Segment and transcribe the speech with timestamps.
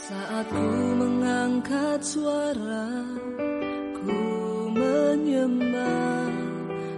[0.00, 0.64] Saat ku
[0.96, 2.88] mengangkat suara
[4.00, 4.16] Ku
[4.72, 6.32] menyembah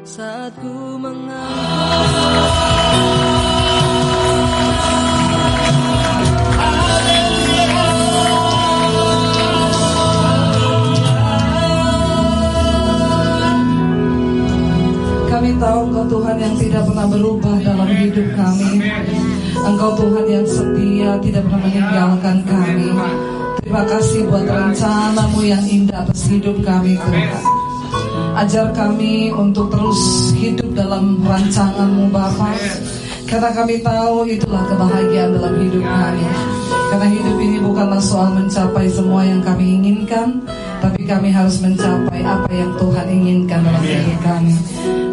[0.07, 1.43] Saat ku mengangkat
[15.27, 18.79] Kami tahu Engkau Tuhan yang tidak pernah berubah dalam hidup kami.
[19.61, 22.89] Engkau Tuhan yang setia, tidak pernah meninggalkan kami.
[23.63, 27.31] Terima kasih buat rencanamu yang indah atas hidup kami Tuhan.
[28.33, 32.57] Ajar kami untuk terus hidup dalam rancanganmu Bapa.
[33.29, 36.25] Karena kami tahu itulah kebahagiaan dalam hidup kami.
[36.93, 40.45] Karena hidup ini bukanlah soal mencapai semua yang kami inginkan,
[40.83, 44.55] tapi kami harus mencapai apa yang Tuhan inginkan dalam hidup kami.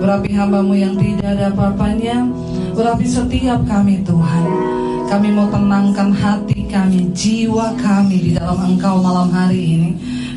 [0.02, 2.26] Urapi hambamu yang tidak ada apa-apanya,
[2.74, 4.46] urapi setiap kami Tuhan.
[5.10, 9.90] Kami mau tenangkan hati kami, jiwa kami di dalam Engkau malam hari ini.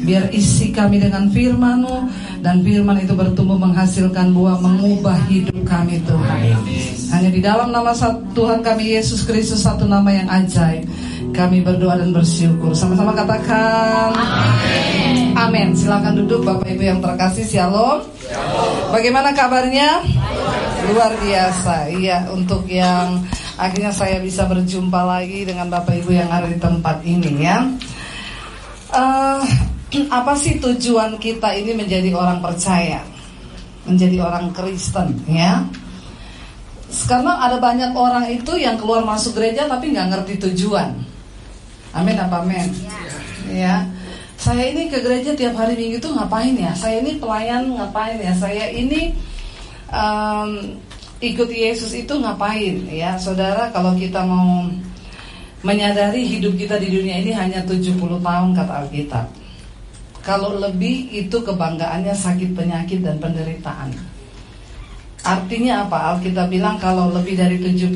[0.03, 1.97] Biar isi kami dengan firman-Mu
[2.43, 6.59] dan firman itu bertumbuh menghasilkan buah mengubah hidup kami Tuhan.
[7.15, 7.95] Hanya di dalam nama
[8.35, 10.89] Tuhan kami Yesus Kristus satu nama yang ajaib.
[11.33, 12.77] Kami berdoa dan bersyukur.
[12.77, 14.13] Sama-sama katakan.
[14.13, 15.33] Amin.
[15.33, 15.69] Amin.
[15.73, 17.49] Silakan duduk Bapak Ibu yang terkasih.
[17.49, 18.05] Shalom.
[18.93, 20.05] Bagaimana kabarnya?
[20.93, 21.89] Luar biasa.
[21.89, 23.25] Iya, untuk yang
[23.57, 27.65] akhirnya saya bisa berjumpa lagi dengan Bapak Ibu yang ada di tempat ini ya.
[28.93, 29.41] Uh,
[30.21, 33.01] apa sih tujuan kita ini menjadi orang percaya?
[33.89, 35.65] Menjadi orang Kristen ya.
[36.93, 41.12] Sekarang ada banyak orang itu yang keluar masuk gereja tapi nggak ngerti tujuan.
[41.93, 42.69] Amin apa amin?
[42.83, 43.05] Ya.
[43.53, 43.77] ya.
[44.41, 46.73] Saya ini ke gereja tiap hari minggu itu ngapain ya?
[46.75, 48.35] Saya ini pelayan ngapain ya?
[48.35, 49.15] Saya ini
[49.93, 50.75] um,
[51.23, 53.15] ikut Yesus itu ngapain ya?
[53.21, 54.67] Saudara kalau kita mau
[55.63, 59.27] menyadari hidup kita di dunia ini hanya 70 tahun kata Alkitab.
[60.23, 63.95] Kalau lebih itu kebanggaannya sakit penyakit dan penderitaan.
[65.23, 66.19] Artinya apa?
[66.19, 67.95] Alkitab bilang kalau lebih dari 70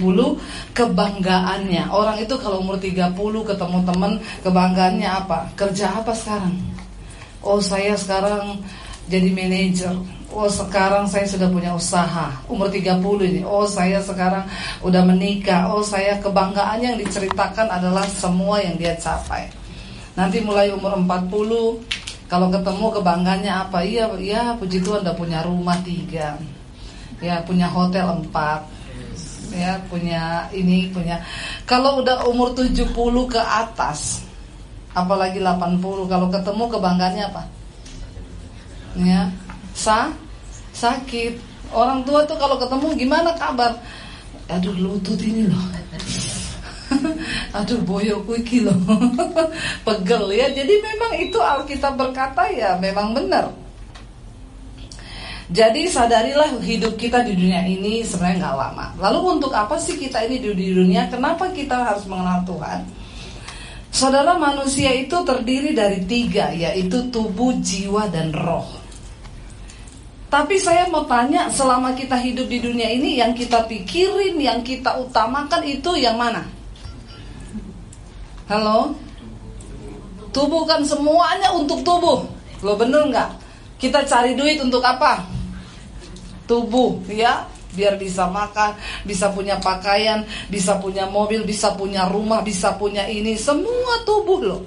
[0.70, 1.90] kebanggaannya.
[1.90, 3.10] Orang itu kalau umur 30
[3.42, 4.12] ketemu teman
[4.46, 5.50] kebanggaannya apa?
[5.58, 6.54] Kerja apa sekarang?
[7.42, 8.62] Oh saya sekarang
[9.10, 9.94] jadi manajer.
[10.30, 12.98] Oh sekarang saya sudah punya usaha Umur 30
[13.30, 14.42] ini Oh saya sekarang
[14.82, 19.46] udah menikah Oh saya kebanggaannya yang diceritakan adalah semua yang dia capai
[20.18, 23.78] Nanti mulai umur 40 Kalau ketemu kebanggaannya apa?
[23.86, 26.34] Iya, iya puji Tuhan udah punya rumah tiga
[27.20, 28.60] ya punya hotel empat.
[29.54, 31.22] Ya punya ini punya.
[31.64, 32.92] Kalau udah umur 70
[33.30, 34.20] ke atas
[34.92, 37.42] apalagi 80 kalau ketemu kebanggaannya apa?
[39.00, 39.30] Ya
[39.72, 40.12] sa
[40.76, 41.56] sakit.
[41.74, 43.74] Orang tua tuh kalau ketemu gimana kabar?
[44.46, 45.64] Aduh lutut ini loh.
[47.58, 48.76] Aduh boyokku iki loh.
[49.86, 50.46] Pegel ya.
[50.52, 53.65] Jadi memang itu Alkitab berkata ya memang benar
[55.46, 58.86] jadi sadarilah hidup kita di dunia ini sebenarnya nggak lama.
[58.98, 61.06] Lalu untuk apa sih kita ini di dunia?
[61.06, 62.82] Kenapa kita harus mengenal Tuhan?
[63.94, 68.66] Saudara manusia itu terdiri dari tiga, yaitu tubuh, jiwa, dan roh.
[70.26, 74.98] Tapi saya mau tanya, selama kita hidup di dunia ini, yang kita pikirin, yang kita
[74.98, 76.42] utamakan itu yang mana?
[78.50, 78.98] Halo?
[80.34, 82.26] Tubuh kan semuanya untuk tubuh.
[82.66, 83.30] Lo bener nggak?
[83.78, 85.35] Kita cari duit untuk apa?
[86.46, 87.46] Tubuh ya
[87.76, 88.72] biar bisa makan,
[89.04, 94.62] bisa punya pakaian, bisa punya mobil, bisa punya rumah, bisa punya ini, semua tubuh loh.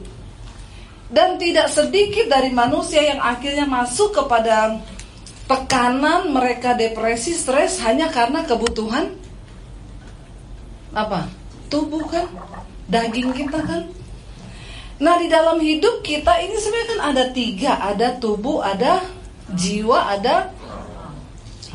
[1.09, 4.78] Dan tidak sedikit dari manusia yang akhirnya masuk kepada
[5.50, 9.17] tekanan mereka depresi, stres hanya karena kebutuhan
[10.94, 11.25] apa?
[11.73, 12.29] Tubuh kan,
[12.85, 13.90] daging kita kan.
[15.01, 19.01] Nah di dalam hidup kita ini sebenarnya kan ada tiga, ada tubuh, ada
[19.57, 20.53] jiwa, ada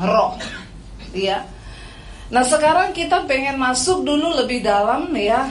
[0.03, 0.35] roh
[1.15, 1.47] ya
[2.33, 5.45] nah sekarang kita pengen masuk dulu lebih dalam ya.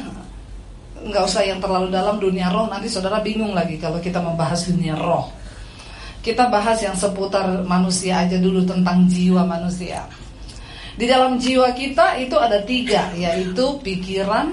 [1.04, 2.68] Nggak usah yang terlalu dalam dunia roh.
[2.68, 5.30] Nanti saudara bingung lagi kalau kita membahas dunia roh.
[6.24, 10.08] Kita bahas yang seputar manusia aja dulu tentang jiwa manusia.
[10.96, 14.52] Di dalam jiwa kita itu ada tiga yaitu pikiran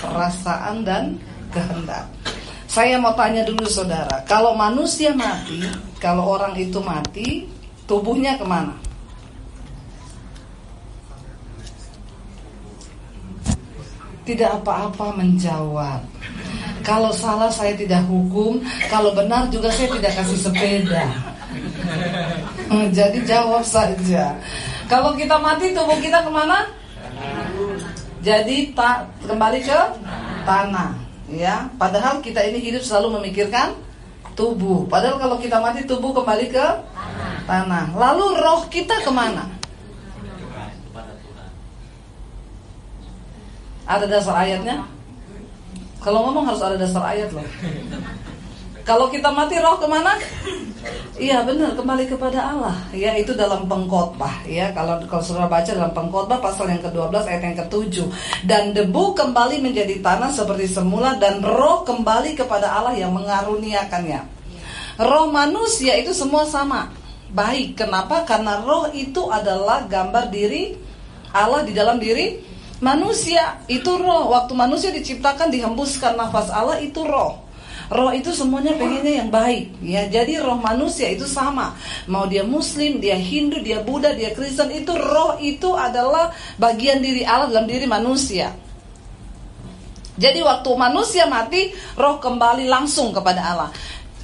[0.00, 1.16] perasaan dan
[1.52, 2.08] kehendak.
[2.68, 4.20] Saya mau tanya dulu saudara.
[4.28, 5.64] Kalau manusia mati
[6.00, 7.48] kalau orang itu mati
[7.88, 8.85] tubuhnya ke mana
[14.26, 16.02] tidak apa-apa menjawab.
[16.82, 18.58] Kalau salah saya tidak hukum,
[18.90, 21.06] kalau benar juga saya tidak kasih sepeda.
[22.66, 24.34] Hmm, jadi jawab saja.
[24.90, 26.66] Kalau kita mati tubuh kita ke mana?
[28.26, 29.80] Jadi tak kembali ke
[30.42, 30.90] tanah.
[31.26, 33.74] Ya, padahal kita ini hidup selalu memikirkan
[34.38, 34.86] tubuh.
[34.86, 36.66] Padahal kalau kita mati tubuh kembali ke
[37.46, 37.94] tanah.
[37.94, 39.46] Lalu roh kita ke mana?
[43.86, 44.82] Ada dasar ayatnya?
[46.02, 47.46] Kalau ngomong harus ada dasar ayat loh.
[48.86, 50.14] Kalau kita mati roh ke mana?
[51.18, 52.76] Iya benar kembali kepada Allah.
[52.94, 54.46] Ya itu dalam pengkhotbah.
[54.46, 57.96] Ya kalau kalau saudara baca dalam pengkhotbah pasal yang ke-12 ayat yang ke-7
[58.46, 64.22] dan debu kembali menjadi tanah seperti semula dan roh kembali kepada Allah yang mengaruniakannya.
[65.02, 66.94] Roh manusia itu semua sama.
[67.26, 68.22] Baik, kenapa?
[68.22, 70.78] Karena roh itu adalah gambar diri
[71.34, 72.38] Allah di dalam diri
[72.82, 73.60] manusia.
[73.68, 74.32] Itu roh.
[74.32, 77.46] Waktu manusia diciptakan dihembuskan nafas Allah itu roh.
[77.86, 80.10] Roh itu semuanya pengennya yang baik ya.
[80.10, 81.78] Jadi roh manusia itu sama.
[82.10, 87.22] Mau dia muslim, dia Hindu, dia Buddha, dia Kristen itu roh itu adalah bagian diri
[87.22, 88.50] Allah dalam diri manusia.
[90.16, 93.70] Jadi waktu manusia mati, roh kembali langsung kepada Allah.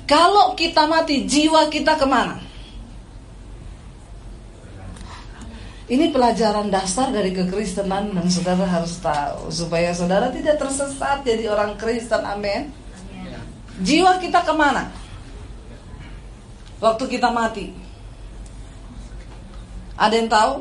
[0.09, 2.52] Kalau kita mati, jiwa kita ke mana?
[5.91, 11.75] Ini pelajaran dasar dari kekristenan dan saudara harus tahu supaya saudara tidak tersesat jadi orang
[11.75, 12.23] Kristen.
[12.23, 12.71] Amin.
[13.83, 14.95] Jiwa kita ke mana?
[16.79, 17.75] Waktu kita mati.
[19.99, 20.55] Ada yang tahu?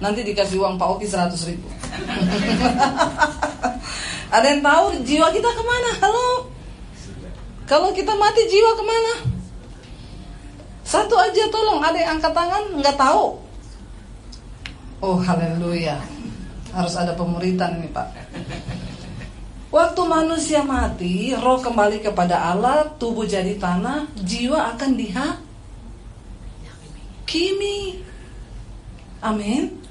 [0.00, 1.68] Nanti dikasih uang Pak Oki 100 ribu.
[4.32, 5.90] Ada yang tahu jiwa kita ke mana?
[6.00, 6.48] Halo?
[7.68, 9.28] Kalau kita mati jiwa ke mana?
[10.88, 13.41] Satu aja tolong, ada yang angkat tangan nggak tahu.
[15.02, 15.98] Oh haleluya.
[16.70, 18.08] Harus ada pemuritan nih Pak.
[19.74, 25.28] Waktu manusia mati Roh kembali kepada Allah Tubuh jadi tanah Jiwa akan diha
[27.24, 27.98] Kimi
[29.24, 29.82] Amin.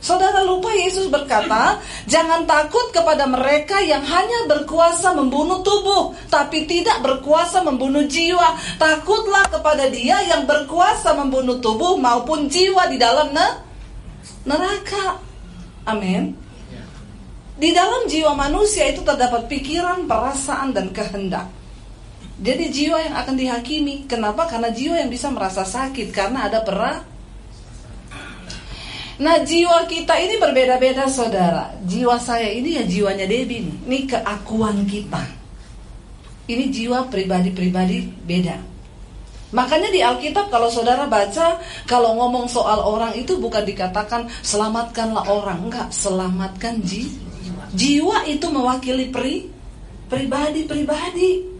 [0.00, 1.76] Saudara lupa Yesus berkata,
[2.08, 8.56] jangan takut kepada mereka yang hanya berkuasa membunuh tubuh, tapi tidak berkuasa membunuh jiwa.
[8.80, 13.32] Takutlah kepada Dia yang berkuasa membunuh tubuh maupun jiwa di dalam
[14.50, 15.22] neraka.
[15.86, 16.34] Amin.
[17.60, 21.46] Di dalam jiwa manusia itu terdapat pikiran, perasaan, dan kehendak.
[22.40, 24.08] Jadi jiwa yang akan dihakimi.
[24.08, 24.48] Kenapa?
[24.48, 27.04] Karena jiwa yang bisa merasa sakit karena ada perah.
[29.20, 31.76] Nah jiwa kita ini berbeda-beda saudara.
[31.84, 33.68] Jiwa saya ini ya jiwanya Debbie.
[33.84, 35.20] Ini keakuan kita.
[36.48, 38.69] Ini jiwa pribadi-pribadi beda.
[39.50, 41.58] Makanya di Alkitab kalau saudara baca
[41.90, 47.10] kalau ngomong soal orang itu bukan dikatakan selamatkanlah orang, enggak, selamatkan ji,
[47.74, 49.50] jiwa itu mewakili pri,
[50.06, 51.50] pribadi-pribadi.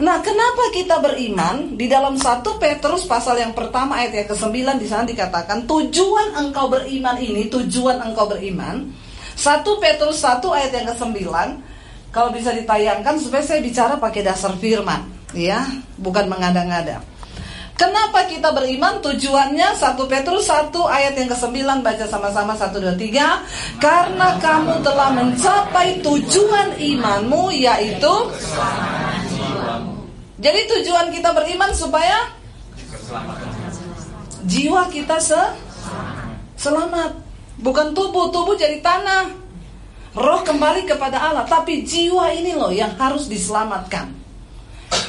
[0.00, 1.76] Nah, kenapa kita beriman?
[1.76, 6.72] Di dalam satu Petrus pasal yang pertama ayat yang ke-9 di sana dikatakan tujuan engkau
[6.72, 8.88] beriman ini, tujuan engkau beriman.
[9.36, 11.20] Satu Petrus 1 ayat yang ke-9
[12.08, 15.66] kalau bisa ditayangkan supaya saya bicara pakai dasar firman ya,
[15.98, 17.02] bukan mengada-ngada.
[17.80, 19.00] Kenapa kita beriman?
[19.00, 25.08] Tujuannya 1 Petrus 1 ayat yang ke-9 baca sama-sama 1 2 3 karena kamu telah
[25.16, 28.14] mencapai tujuan imanmu yaitu
[30.44, 32.28] Jadi tujuan kita beriman supaya
[34.44, 35.40] jiwa kita se
[36.60, 37.16] selamat.
[37.64, 39.40] Bukan tubuh, tubuh jadi tanah.
[40.20, 44.19] Roh kembali kepada Allah, tapi jiwa ini loh yang harus diselamatkan.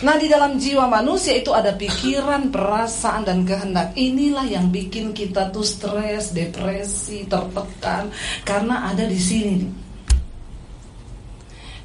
[0.02, 3.94] Nah di dalam jiwa manusia itu ada pikiran, perasaan dan kehendak.
[3.94, 8.10] Inilah yang bikin kita tuh stres, depresi, tertekan
[8.42, 9.72] karena ada di sini nih.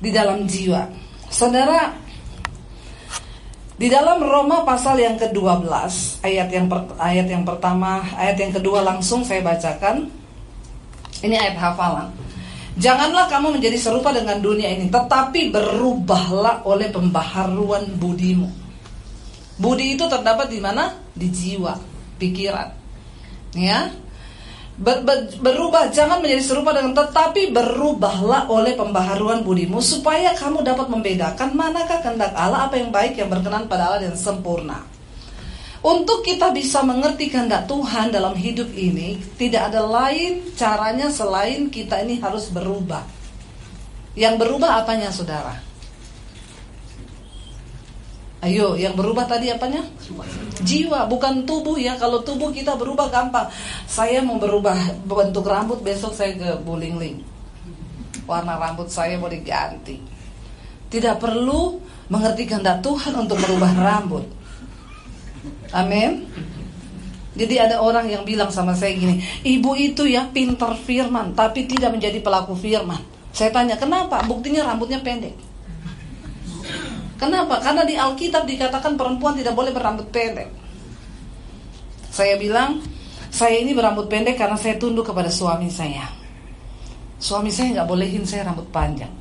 [0.00, 0.82] Di dalam jiwa.
[1.28, 1.92] Saudara,
[3.76, 5.68] di dalam Roma pasal yang ke-12
[6.24, 10.08] ayat yang per, ayat yang pertama, ayat yang kedua langsung saya bacakan.
[11.20, 12.08] Ini ayat hafalan.
[12.76, 18.52] Janganlah kamu menjadi serupa dengan dunia ini, tetapi berubahlah oleh pembaharuan budimu.
[19.56, 20.92] Budi itu terdapat di mana?
[21.16, 21.72] Di jiwa,
[22.20, 22.68] pikiran.
[23.56, 23.88] Ya.
[24.76, 30.92] Ber, ber, berubah jangan menjadi serupa dengan tetapi berubahlah oleh pembaharuan budimu supaya kamu dapat
[30.92, 34.84] membedakan manakah kehendak Allah apa yang baik yang berkenan pada Allah dan sempurna.
[35.86, 42.02] Untuk kita bisa mengerti kehendak Tuhan dalam hidup ini, tidak ada lain caranya selain kita
[42.02, 43.06] ini harus berubah.
[44.18, 45.54] Yang berubah apanya, saudara?
[48.42, 49.86] Ayo, yang berubah tadi apanya?
[50.66, 51.94] Jiwa, bukan tubuh ya.
[51.94, 53.46] Kalau tubuh kita berubah gampang.
[53.86, 54.74] Saya mau berubah
[55.06, 57.22] bentuk rambut, besok saya ke Bulingling.
[58.26, 60.02] Warna rambut saya mau diganti.
[60.90, 61.78] Tidak perlu
[62.10, 64.45] mengerti kehendak Tuhan untuk merubah rambut.
[65.76, 66.24] Amin.
[67.36, 71.92] Jadi ada orang yang bilang sama saya gini, ibu itu ya pintar firman, tapi tidak
[71.92, 72.96] menjadi pelaku firman.
[73.36, 74.24] Saya tanya, kenapa?
[74.24, 75.36] Buktinya rambutnya pendek.
[77.20, 77.60] Kenapa?
[77.60, 80.48] Karena di Alkitab dikatakan perempuan tidak boleh berambut pendek.
[82.08, 82.80] Saya bilang,
[83.28, 86.08] saya ini berambut pendek karena saya tunduk kepada suami saya.
[87.20, 89.12] Suami saya nggak bolehin saya rambut panjang.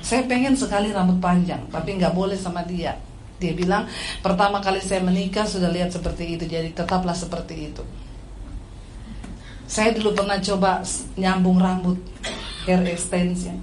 [0.00, 2.96] Saya pengen sekali rambut panjang, tapi nggak boleh sama dia.
[3.36, 3.84] Dia bilang,
[4.24, 7.84] pertama kali saya menikah sudah lihat seperti itu, jadi tetaplah seperti itu.
[9.66, 10.80] Saya dulu pernah coba
[11.18, 11.98] nyambung rambut
[12.64, 13.58] hair extension.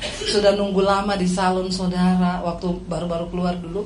[0.00, 3.84] Sudah nunggu lama di salon saudara waktu baru-baru keluar dulu.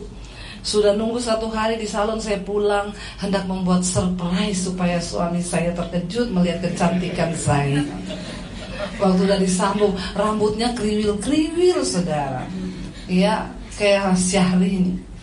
[0.64, 6.30] Sudah nunggu satu hari di salon saya pulang hendak membuat surprise supaya suami saya terkejut
[6.30, 7.82] melihat kecantikan saya.
[9.00, 12.46] Waktu udah disambung rambutnya kriwil-kriwil saudara.
[13.08, 15.13] Iya kayak Syahrini.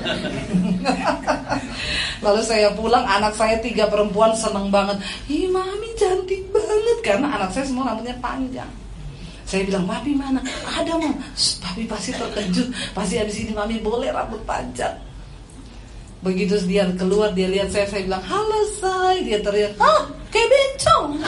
[2.24, 5.00] Lalu saya pulang, anak saya tiga perempuan seneng banget.
[5.32, 8.68] Ih mami cantik banget karena anak saya semua rambutnya panjang.
[9.48, 10.38] Saya bilang, papi mana?
[10.62, 11.10] Ada mau.
[11.58, 12.70] Papi pasti terkejut.
[12.94, 14.94] Pasti habis ini mami boleh rambut panjang.
[16.20, 19.24] Begitu dia keluar, dia lihat saya, saya bilang, halo say.
[19.24, 21.16] Dia teriak, ah, kayak bencong.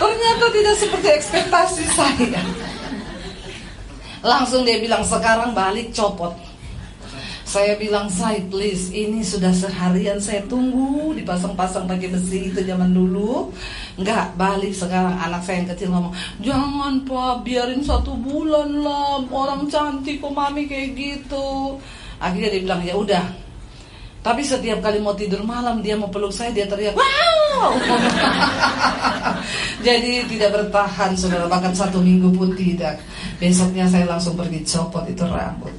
[0.00, 2.40] Ternyata tidak seperti ekspektasi saya.
[4.22, 6.34] Langsung dia bilang, sekarang balik copot.
[7.48, 13.48] Saya bilang, say please, ini sudah seharian saya tunggu dipasang-pasang pakai besi itu zaman dulu.
[13.96, 16.12] Enggak, balik sekarang anak saya yang kecil ngomong,
[16.44, 21.80] jangan pak, biarin satu bulan lah, orang cantik kok mami kayak gitu.
[22.20, 23.24] Akhirnya dia bilang, ya udah.
[24.20, 27.72] Tapi setiap kali mau tidur malam dia mau peluk saya dia teriak, wow.
[29.86, 33.00] Jadi tidak bertahan saudara bahkan satu minggu pun tidak.
[33.38, 35.70] Besoknya saya langsung pergi copot itu rambut.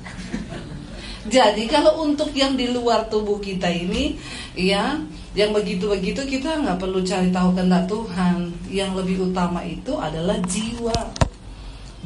[1.29, 4.15] Jadi kalau untuk yang di luar tubuh kita ini,
[4.55, 4.97] ya,
[5.37, 8.49] yang begitu-begitu kita nggak perlu cari tahu kehendak Tuhan.
[8.71, 10.99] Yang lebih utama itu adalah jiwa.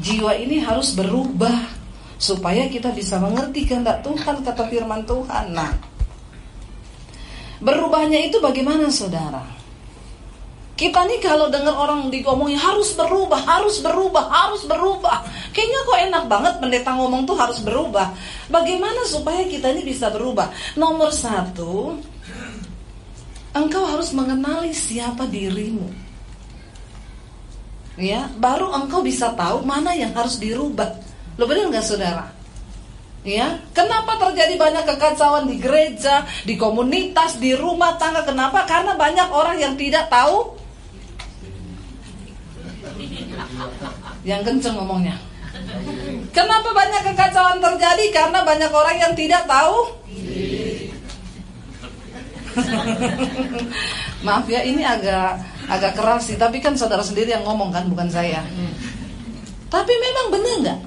[0.01, 1.69] Jiwa ini harus berubah
[2.17, 5.53] supaya kita bisa mengerti kehendak Tuhan kata firman Tuhan.
[5.53, 5.72] Nah,
[7.63, 9.62] berubahnya itu bagaimana saudara?
[10.74, 15.22] Kita nih kalau dengar orang digomongin harus berubah, harus berubah, harus berubah.
[15.53, 18.10] Kayaknya kok enak banget pendeta ngomong tuh harus berubah.
[18.50, 20.50] Bagaimana supaya kita ini bisa berubah?
[20.74, 21.94] Nomor satu,
[23.53, 25.94] engkau harus mengenali siapa dirimu.
[27.94, 30.89] Ya, baru engkau bisa tahu mana yang harus dirubah.
[31.38, 32.34] Lo benar nggak saudara?
[33.22, 38.25] Ya, kenapa terjadi banyak kekacauan di gereja, di komunitas, di rumah tangga?
[38.25, 38.65] Kenapa?
[38.65, 40.62] Karena banyak orang yang tidak tahu
[44.24, 45.16] yang kenceng ngomongnya.
[46.34, 48.06] Kenapa banyak kekacauan terjadi?
[48.10, 49.94] Karena banyak orang yang tidak tahu.
[54.26, 55.38] Maaf ya, ini agak
[55.70, 56.38] agak keras sih.
[56.38, 58.42] Tapi kan saudara sendiri yang ngomong kan, bukan saya.
[59.70, 60.80] Tapi memang benar nggak?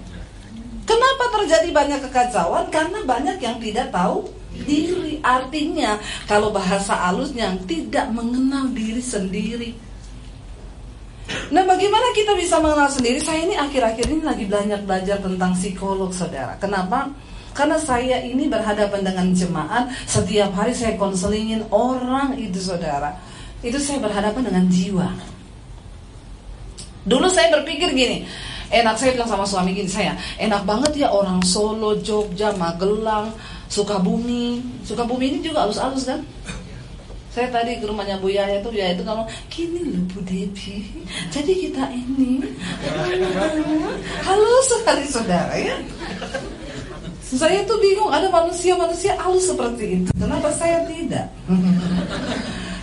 [0.86, 2.70] Kenapa terjadi banyak kekacauan?
[2.70, 4.30] Karena banyak yang tidak tahu
[4.66, 5.18] diri.
[5.22, 5.98] Artinya,
[6.30, 9.70] kalau bahasa alusnya tidak mengenal diri sendiri.
[11.50, 13.18] Nah bagaimana kita bisa mengenal sendiri?
[13.18, 16.54] Saya ini akhir-akhir ini lagi belajar belajar tentang psikolog saudara.
[16.58, 17.10] Kenapa?
[17.56, 23.16] Karena saya ini berhadapan dengan jemaat Setiap hari saya konselingin orang itu saudara
[23.64, 25.08] Itu saya berhadapan dengan jiwa
[27.08, 28.28] Dulu saya berpikir gini
[28.68, 33.32] Enak saya bilang sama suami gini saya Enak banget ya orang Solo, Jogja, Magelang
[33.72, 36.20] Sukabumi Sukabumi ini juga halus-halus kan
[37.36, 40.88] saya tadi ke rumahnya Bu Yaya itu, Yaya itu ngomong, gini loh Bu Devi,
[41.28, 42.40] jadi kita ini,
[44.24, 45.76] halo sekali saudara ya.
[47.20, 50.10] Saya tuh bingung, ada manusia-manusia halus seperti itu.
[50.16, 51.28] Kenapa saya tidak?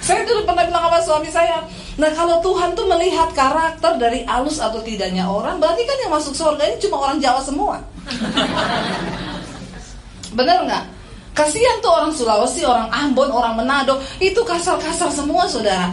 [0.05, 1.57] saya dulu pernah bilang sama suami saya,
[1.98, 6.38] nah kalau Tuhan tuh melihat karakter dari halus atau tidaknya orang, berarti kan yang masuk
[6.38, 7.81] surga ini cuma orang Jawa semua.
[10.38, 10.86] Bener nggak?
[11.33, 15.89] Kasihan tuh orang Sulawesi, orang Ambon, orang Manado, itu kasar-kasar semua saudara.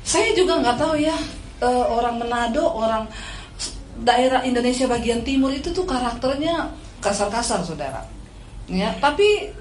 [0.00, 1.14] Saya juga nggak tahu ya
[1.60, 3.04] uh, orang Manado, orang
[4.00, 6.72] daerah Indonesia bagian timur itu tuh karakternya
[7.04, 8.08] kasar-kasar saudara.
[8.64, 9.52] Ya, tapi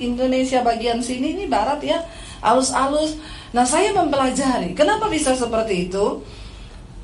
[0.00, 2.00] Indonesia bagian sini ini barat ya,
[2.40, 3.20] alus-alus.
[3.52, 6.24] Nah saya mempelajari, kenapa bisa seperti itu?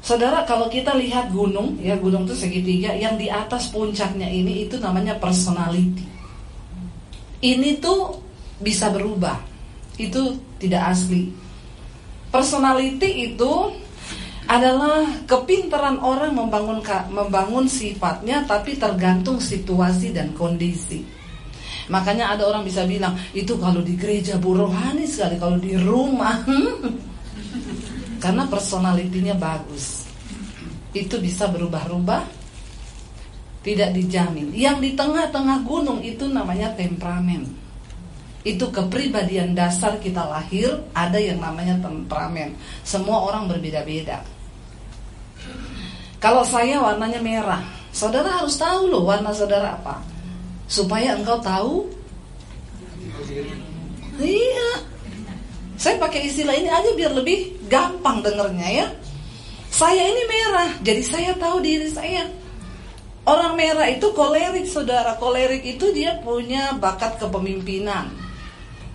[0.01, 4.81] Saudara, kalau kita lihat gunung, ya gunung itu segitiga, yang di atas puncaknya ini itu
[4.81, 6.22] namanya personality
[7.43, 8.23] ini tuh
[8.63, 9.37] bisa berubah.
[9.99, 11.29] Itu tidak asli.
[12.33, 13.53] Personality itu
[14.49, 16.81] adalah kepintaran orang membangun
[17.13, 21.05] membangun sifatnya tapi tergantung situasi dan kondisi.
[21.91, 26.41] Makanya ada orang bisa bilang itu kalau di gereja bu rohani sekali, kalau di rumah
[28.23, 30.07] karena personalitinya bagus.
[30.93, 32.42] Itu bisa berubah-ubah,
[33.63, 34.51] tidak dijamin.
[34.53, 37.47] Yang di tengah-tengah gunung itu namanya temperamen.
[38.43, 42.59] Itu kepribadian dasar kita lahir, ada yang namanya temperamen.
[42.83, 44.19] Semua orang berbeda-beda.
[46.19, 47.63] Kalau saya warnanya merah,
[47.95, 50.03] saudara harus tahu loh warna saudara apa.
[50.67, 51.87] Supaya engkau tahu.
[54.19, 54.71] Iya,
[55.79, 58.87] saya pakai istilah ini aja biar lebih gampang dengernya ya.
[59.71, 62.42] Saya ini merah, jadi saya tahu diri saya.
[63.23, 65.15] Orang merah itu kolerik, saudara.
[65.15, 68.11] Kolerik itu dia punya bakat kepemimpinan.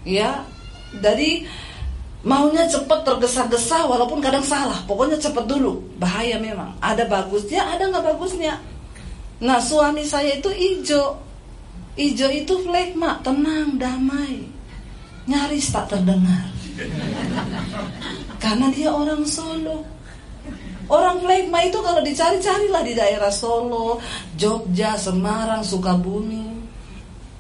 [0.03, 0.43] Ya,
[0.99, 1.47] jadi
[2.27, 4.83] maunya cepat tergesa-gesa walaupun kadang salah.
[4.83, 5.79] Pokoknya cepat dulu.
[5.95, 6.75] Bahaya memang.
[6.83, 8.59] Ada bagusnya, ada nggak bagusnya.
[9.39, 11.23] Nah, suami saya itu hijau.
[11.95, 14.43] Hijau itu flegma, tenang, damai.
[15.27, 16.51] Nyaris tak terdengar.
[18.43, 19.96] Karena dia orang Solo.
[20.87, 23.99] Orang flegma itu kalau dicari-carilah di daerah Solo,
[24.39, 26.47] Jogja, Semarang, Sukabumi.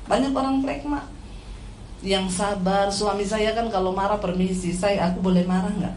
[0.07, 1.01] Banyak orang flegma
[2.03, 2.91] yang sabar.
[2.91, 5.95] Suami saya kan kalau marah permisi, saya aku boleh marah nggak?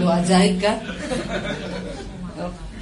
[0.00, 0.80] Lu ajaib kan?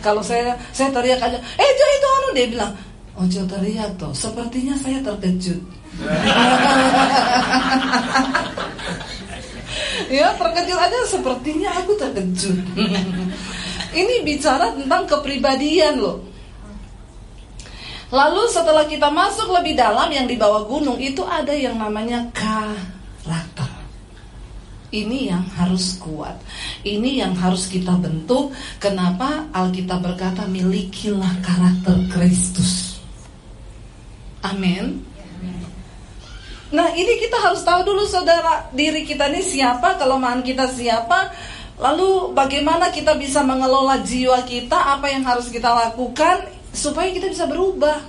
[0.02, 2.74] Kalau saya saya teriak aja, eh Jo itu anu dia bilang,
[3.18, 5.62] oh Jo teriak tuh, sepertinya saya terkejut.
[10.08, 12.58] ya terkejut aja sepertinya aku terkejut.
[13.92, 16.24] Ini bicara tentang kepribadian loh.
[18.12, 23.68] Lalu setelah kita masuk lebih dalam yang di bawah gunung itu ada yang namanya karakter.
[24.92, 26.36] Ini yang harus kuat.
[26.84, 28.52] Ini yang harus kita bentuk.
[28.76, 33.00] Kenapa Alkitab berkata milikilah karakter Kristus.
[34.44, 35.11] Amin.
[36.72, 41.28] Nah ini kita harus tahu dulu saudara diri kita ini siapa, kelemahan kita siapa,
[41.76, 47.44] lalu bagaimana kita bisa mengelola jiwa kita, apa yang harus kita lakukan supaya kita bisa
[47.44, 48.00] berubah.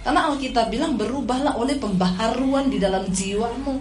[0.00, 3.76] Karena Alkitab bilang berubahlah oleh pembaharuan di dalam jiwamu.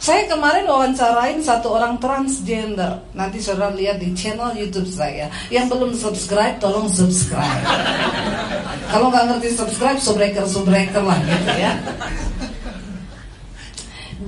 [0.00, 3.04] Saya kemarin wawancarain satu orang transgender.
[3.12, 5.28] Nanti saudara lihat di channel YouTube saya.
[5.52, 7.60] Yang belum subscribe, tolong subscribe.
[8.88, 11.72] Kalau nggak ngerti subscribe, subscriber subscriber lah gitu ya.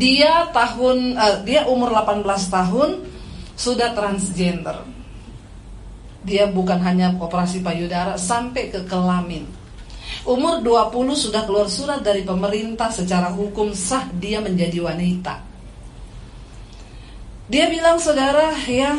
[0.03, 3.07] Dia tahun uh, dia umur 18 tahun
[3.55, 4.83] sudah transgender.
[6.27, 9.47] Dia bukan hanya operasi payudara sampai ke kelamin.
[10.27, 15.39] Umur 20 sudah keluar surat dari pemerintah secara hukum sah dia menjadi wanita.
[17.47, 18.97] Dia bilang saudara ya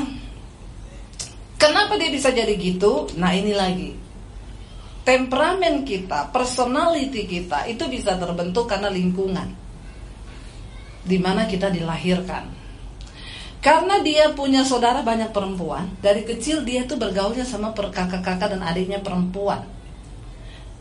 [1.58, 3.08] Kenapa dia bisa jadi gitu?
[3.18, 3.96] Nah ini lagi
[5.02, 9.64] Temperamen kita, personality kita Itu bisa terbentuk karena lingkungan
[11.04, 12.64] di mana kita dilahirkan.
[13.64, 19.00] Karena dia punya saudara banyak perempuan, dari kecil dia tuh bergaulnya sama kakak-kakak dan adiknya
[19.00, 19.64] perempuan.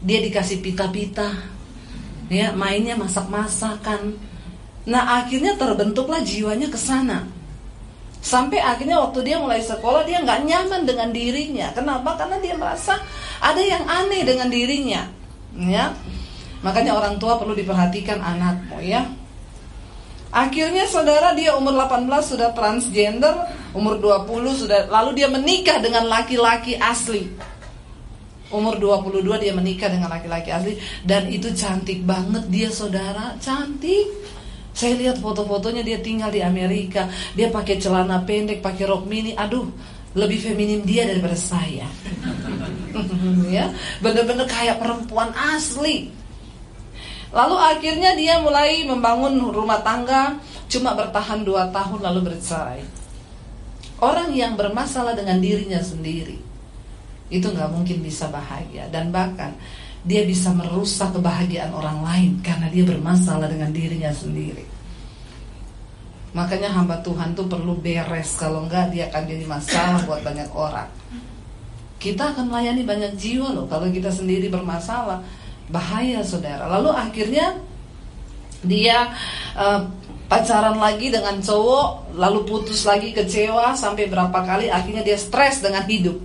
[0.03, 1.31] Dia dikasih pita-pita,
[2.27, 4.19] ya mainnya masak-masakan.
[4.91, 7.23] Nah akhirnya terbentuklah jiwanya ke sana.
[8.19, 11.71] Sampai akhirnya waktu dia mulai sekolah dia nggak nyaman dengan dirinya.
[11.71, 12.19] Kenapa?
[12.19, 12.99] Karena dia merasa
[13.39, 15.07] ada yang aneh dengan dirinya.
[15.55, 15.95] Ya,
[16.67, 19.07] makanya orang tua perlu diperhatikan anakmu ya
[20.33, 23.37] Akhirnya saudara dia umur 18 sudah transgender,
[23.77, 27.29] umur 20 sudah lalu dia menikah dengan laki-laki asli.
[28.49, 34.09] Umur 22 dia menikah dengan laki-laki asli dan itu cantik banget dia saudara, cantik.
[34.73, 39.37] Saya lihat foto-fotonya dia tinggal di Amerika, dia pakai celana pendek, pakai rok mini.
[39.37, 39.69] Aduh,
[40.17, 41.85] lebih feminim dia daripada saya.
[43.53, 43.69] ya,
[44.01, 46.22] bener-bener kayak perempuan asli.
[47.33, 50.37] Lalu akhirnya dia mulai membangun rumah tangga
[50.69, 52.81] Cuma bertahan dua tahun lalu bercerai.
[54.01, 56.37] Orang yang bermasalah dengan dirinya sendiri
[57.33, 58.89] Itu nggak mungkin bisa bahagia.
[58.93, 59.57] Dan bahkan
[60.05, 64.69] dia bisa merusak kebahagiaan orang lain Karena dia bermasalah dengan dirinya sendiri.
[66.33, 68.41] Makanya hamba Tuhan tuh perlu beres.
[68.41, 70.89] Kalau enggak dia akan jadi masalah buat banyak orang.
[72.01, 75.23] Kita akan melayani banyak jiwa loh Kalau kita sendiri bermasalah
[75.69, 76.67] bahaya saudara.
[76.67, 77.61] Lalu akhirnya
[78.63, 79.11] dia
[79.59, 79.87] uh,
[80.31, 85.85] pacaran lagi dengan cowok lalu putus lagi kecewa sampai berapa kali akhirnya dia stres dengan
[85.85, 86.17] hidup.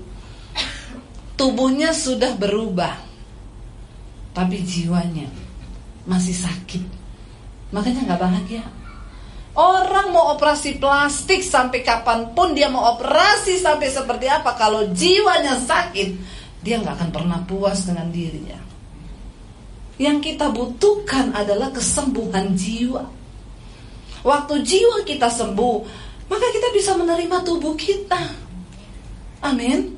[1.38, 2.98] Tubuhnya sudah berubah
[4.34, 5.30] tapi jiwanya
[6.06, 6.84] masih sakit.
[7.74, 8.64] Makanya nggak bahagia.
[9.58, 15.58] Orang mau operasi plastik sampai kapan pun dia mau operasi sampai seperti apa Kalau jiwanya
[15.58, 16.14] sakit
[16.62, 18.67] Dia nggak akan pernah puas dengan dirinya
[19.98, 23.10] yang kita butuhkan adalah kesembuhan jiwa.
[24.22, 25.78] Waktu jiwa kita sembuh,
[26.30, 28.22] maka kita bisa menerima tubuh kita.
[29.42, 29.98] Amin.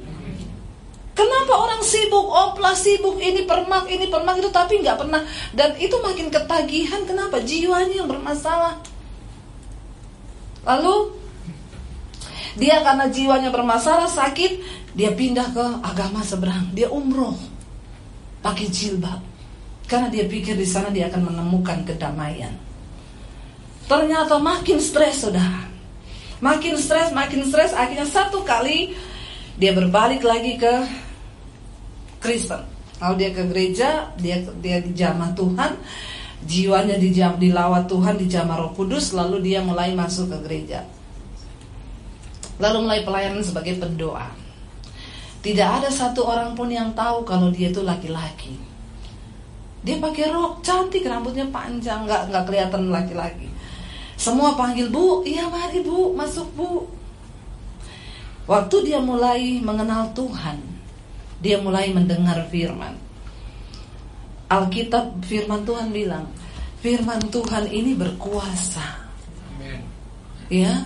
[1.15, 5.19] Kenapa orang sibuk, oplas sibuk, ini permak, ini permak itu tapi nggak pernah
[5.51, 7.03] dan itu makin ketagihan.
[7.03, 7.43] Kenapa?
[7.43, 8.79] Jiwanya yang bermasalah.
[10.63, 11.11] Lalu
[12.55, 14.63] dia karena jiwanya bermasalah sakit,
[14.95, 16.71] dia pindah ke agama seberang.
[16.71, 17.35] Dia umroh
[18.39, 19.28] pakai jilbab
[19.89, 22.53] karena dia pikir di sana dia akan menemukan kedamaian.
[23.89, 25.65] Ternyata makin stres, saudara.
[26.45, 27.73] Makin stres, makin stres.
[27.73, 28.93] Akhirnya satu kali
[29.57, 30.73] dia berbalik lagi ke
[32.21, 32.61] Kristen.
[33.01, 35.73] Kalau dia ke gereja, dia dia dijamah Tuhan,
[36.45, 40.85] jiwanya dijam, dilawat Tuhan, dijamah Roh Kudus, lalu dia mulai masuk ke gereja.
[42.61, 44.29] Lalu mulai pelayanan sebagai pendoa.
[45.39, 48.68] Tidak ada satu orang pun yang tahu kalau dia itu laki-laki.
[49.79, 53.47] Dia pakai rok cantik, rambutnya panjang, nggak nggak kelihatan laki-laki.
[54.19, 56.83] Semua panggil bu, iya mari bu, masuk bu.
[58.43, 60.59] Waktu dia mulai mengenal Tuhan,
[61.39, 62.97] dia mulai mendengar firman.
[64.49, 66.25] Alkitab firman Tuhan bilang,
[66.83, 69.07] firman Tuhan ini berkuasa.
[70.49, 70.83] Ya.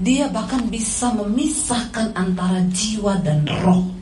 [0.00, 3.99] Dia bahkan bisa memisahkan antara jiwa dan roh.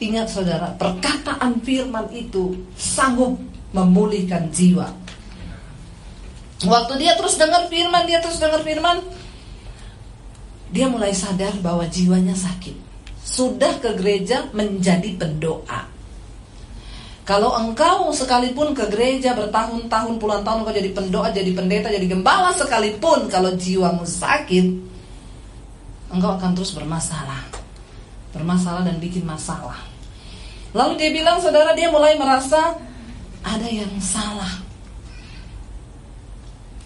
[0.00, 3.36] Ingat saudara, perkataan firman itu sanggup
[3.76, 4.88] memulihkan jiwa.
[6.64, 9.00] Waktu dia terus dengar firman, dia terus dengar firman,
[10.72, 12.72] dia mulai sadar bahwa jiwanya sakit
[13.20, 15.88] sudah ke gereja menjadi pendoa.
[17.28, 22.50] Kalau engkau sekalipun ke gereja bertahun-tahun puluhan tahun engkau jadi pendoa, jadi pendeta, jadi gembala
[22.56, 24.66] sekalipun kalau jiwamu sakit,
[26.10, 27.46] engkau akan terus bermasalah.
[28.34, 29.89] Bermasalah dan bikin masalah.
[30.70, 32.78] Lalu dia bilang, saudara dia mulai merasa
[33.42, 34.62] ada yang salah.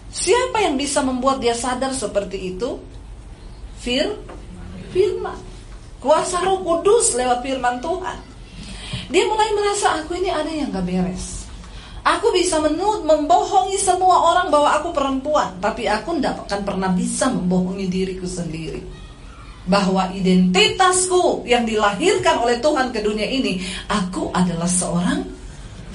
[0.09, 2.81] Siapa yang bisa membuat dia sadar seperti itu?
[3.77, 4.15] Fir,
[4.89, 5.37] firman.
[6.01, 8.17] Kuasa roh kudus lewat firman Tuhan.
[9.11, 11.45] Dia mulai merasa aku ini ada yang gak beres.
[12.05, 15.57] Aku bisa menut, membohongi semua orang bahwa aku perempuan.
[15.61, 19.04] Tapi aku tidak akan pernah bisa membohongi diriku sendiri.
[19.65, 23.61] Bahwa identitasku yang dilahirkan oleh Tuhan ke dunia ini.
[23.89, 25.25] Aku adalah seorang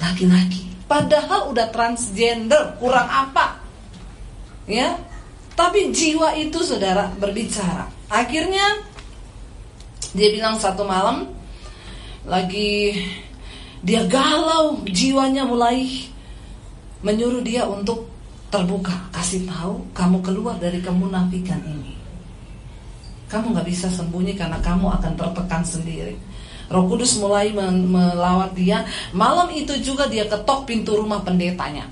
[0.01, 0.67] laki-laki.
[0.89, 3.63] Padahal udah transgender, kurang apa?
[4.67, 4.99] Ya,
[5.55, 7.87] tapi jiwa itu saudara berbicara.
[8.11, 8.81] Akhirnya
[10.11, 11.31] dia bilang satu malam
[12.27, 12.91] lagi
[13.81, 16.05] dia galau, jiwanya mulai
[17.01, 18.09] menyuruh dia untuk
[18.53, 22.00] terbuka, kasih tahu kamu keluar dari kemunafikan ini.
[23.31, 26.19] Kamu nggak bisa sembunyi karena kamu akan tertekan sendiri.
[26.67, 28.83] Roh Kudus mulai melawat dia.
[29.15, 31.87] Malam itu juga dia ketok pintu rumah pendetanya.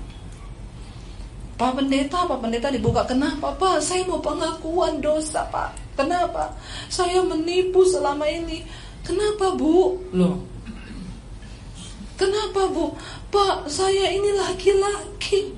[1.60, 3.04] Pak pendeta, Pak pendeta dibuka.
[3.04, 3.84] Kenapa Pak?
[3.84, 5.76] Saya mau pengakuan dosa Pak.
[5.96, 6.56] Kenapa?
[6.88, 8.64] Saya menipu selama ini.
[9.04, 10.00] Kenapa bu?
[10.16, 10.40] Loh.
[12.16, 12.96] Kenapa bu?
[13.28, 15.52] Pak, saya ini laki-laki.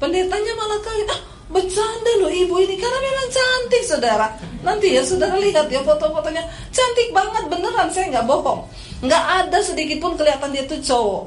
[0.00, 1.08] Pendetanya malah kaget.
[1.12, 4.28] Ah, bercanda loh ibu ini karena memang cantik saudara.
[4.60, 8.64] Nanti ya saudara lihat ya foto-fotonya cantik banget beneran saya nggak bohong.
[9.04, 11.22] Nggak ada sedikit pun kelihatan dia tuh cowok.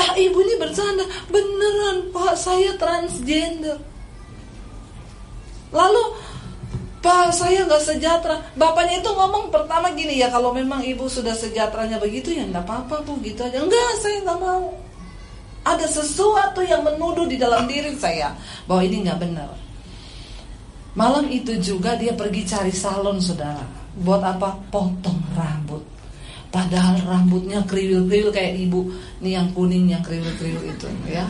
[0.00, 3.78] Ah ibu ini bercanda beneran pak saya transgender.
[5.70, 6.02] Lalu
[7.00, 11.96] Pak saya nggak sejahtera Bapaknya itu ngomong pertama gini ya Kalau memang ibu sudah sejahteranya
[11.96, 14.89] begitu Ya nggak apa-apa bu gitu aja Enggak saya nggak mau
[15.60, 18.32] Ada sesuatu yang menuduh di dalam diri saya
[18.64, 19.50] Bahwa ini nggak benar.
[20.98, 23.62] Malam itu juga dia pergi cari salon saudara.
[24.02, 24.58] Buat apa?
[24.74, 25.82] Potong rambut.
[26.50, 28.90] Padahal rambutnya kriwil-kriwil kayak ibu.
[29.22, 31.22] Nih yang kuning yang kriwil-kriwil itu ya.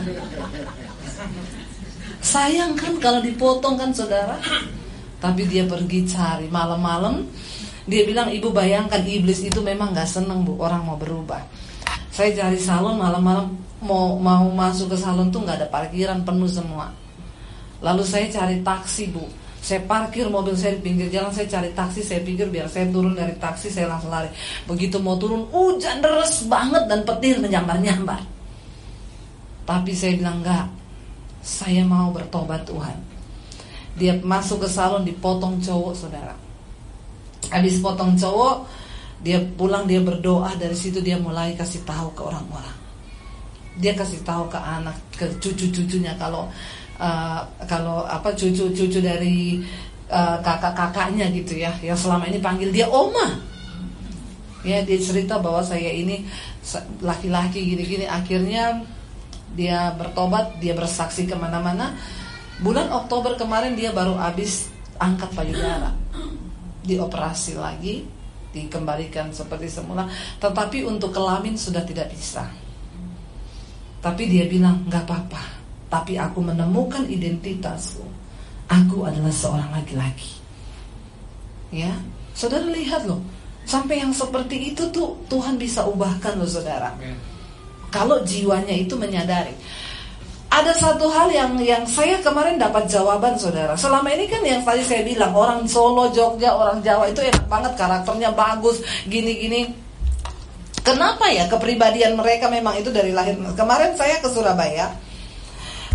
[2.25, 4.41] Sayang kan kalau dipotong kan saudara?
[5.21, 6.49] Tapi dia pergi cari.
[6.49, 7.21] Malam-malam.
[7.85, 10.57] Dia bilang ibu bayangkan iblis itu memang gak seneng bu.
[10.57, 11.45] Orang mau berubah.
[12.09, 16.93] Saya cari salon malam-malam mau mau masuk ke salon tuh nggak ada parkiran penuh semua.
[17.81, 19.25] Lalu saya cari taksi bu.
[19.61, 23.13] Saya parkir mobil saya di pinggir jalan, saya cari taksi, saya pikir biar saya turun
[23.13, 24.25] dari taksi, saya langsung lari.
[24.65, 28.25] Begitu mau turun, hujan deras banget dan petir menyambar-nyambar.
[29.69, 30.65] Tapi saya bilang enggak,
[31.45, 33.11] saya mau bertobat Tuhan.
[34.01, 36.31] Dia masuk ke salon dipotong cowok saudara
[37.51, 38.63] Habis potong cowok
[39.19, 42.80] Dia pulang dia berdoa Dari situ dia mulai kasih tahu ke orang-orang
[43.79, 46.51] Dia kasih tahu ke anak Ke cucu-cucunya Kalau
[46.99, 49.63] uh, kalau apa cucu-cucu dari
[50.11, 53.39] uh, kakak-kakaknya gitu ya Yang selama ini panggil dia oma
[54.61, 56.27] Ya dia cerita bahwa saya ini
[56.99, 58.83] Laki-laki gini-gini Akhirnya
[59.55, 61.95] dia bertobat Dia bersaksi ke mana-mana
[62.61, 64.69] Bulan Oktober kemarin dia baru habis
[65.01, 65.89] angkat payudara.
[66.85, 68.05] Dioperasi lagi,
[68.53, 70.05] dikembalikan seperti semula,
[70.37, 72.45] tetapi untuk kelamin sudah tidak bisa.
[74.01, 75.41] Tapi dia bilang, nggak apa-apa.
[75.87, 78.01] Tapi aku menemukan identitasku.
[78.65, 80.41] Aku adalah seorang laki-laki.
[81.71, 81.93] Ya,
[82.35, 83.23] saudara lihat loh,
[83.63, 86.91] sampai yang seperti itu tuh Tuhan bisa ubahkan loh saudara.
[87.91, 89.51] Kalau jiwanya itu menyadari.
[90.51, 93.71] Ada satu hal yang yang saya kemarin dapat jawaban saudara.
[93.79, 97.71] Selama ini kan yang tadi saya bilang orang Solo, Jogja, orang Jawa itu enak banget
[97.79, 99.71] karakternya bagus, gini-gini.
[100.91, 103.39] Kenapa ya kepribadian mereka memang itu dari lahir?
[103.55, 104.91] Kemarin saya ke Surabaya.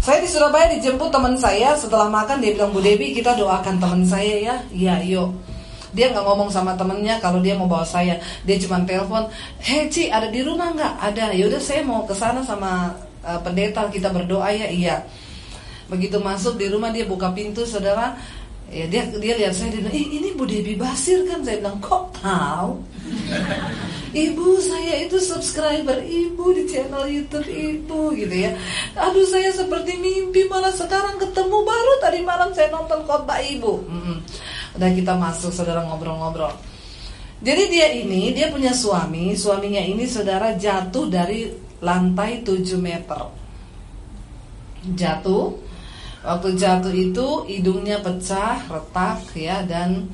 [0.00, 4.02] Saya di Surabaya dijemput teman saya setelah makan dia bilang Bu Dewi kita doakan teman
[4.08, 4.56] saya ya.
[4.72, 5.36] Iya, yuk.
[5.92, 8.16] Dia nggak ngomong sama temennya kalau dia mau bawa saya.
[8.48, 9.28] Dia cuma telepon,
[9.60, 11.36] "Hei Ci, ada di rumah nggak?" Ada.
[11.36, 14.96] Yaudah saya mau ke sana sama uh, pendeta kita berdoa ya iya
[15.90, 18.14] begitu masuk di rumah dia buka pintu saudara
[18.70, 22.10] ya dia dia lihat saya dia bilang ini Bu Debi Basir kan saya bilang kok
[22.18, 22.82] tahu
[24.16, 28.56] Ibu saya itu subscriber ibu di channel YouTube ibu gitu ya.
[28.96, 33.84] Aduh saya seperti mimpi malah sekarang ketemu baru tadi malam saya nonton khotbah ibu.
[33.84, 34.24] Hmm.
[34.72, 36.48] Udah kita masuk saudara ngobrol-ngobrol.
[37.44, 41.52] Jadi dia ini dia punya suami, suaminya ini saudara jatuh dari
[41.84, 43.20] lantai 7 meter.
[44.96, 45.68] Jatuh.
[46.24, 50.08] Waktu jatuh itu hidungnya pecah, retak ya dan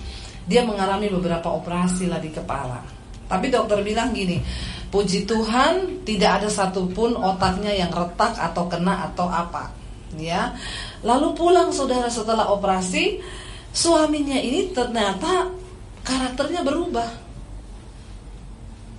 [0.44, 3.01] dia mengalami beberapa operasi lah di kepala.
[3.32, 4.44] Tapi dokter bilang gini,
[4.92, 9.72] puji Tuhan tidak ada satupun otaknya yang retak atau kena atau apa.
[10.20, 10.52] Ya.
[11.00, 13.24] Lalu pulang saudara setelah operasi,
[13.72, 15.48] suaminya ini ternyata
[16.04, 17.24] karakternya berubah.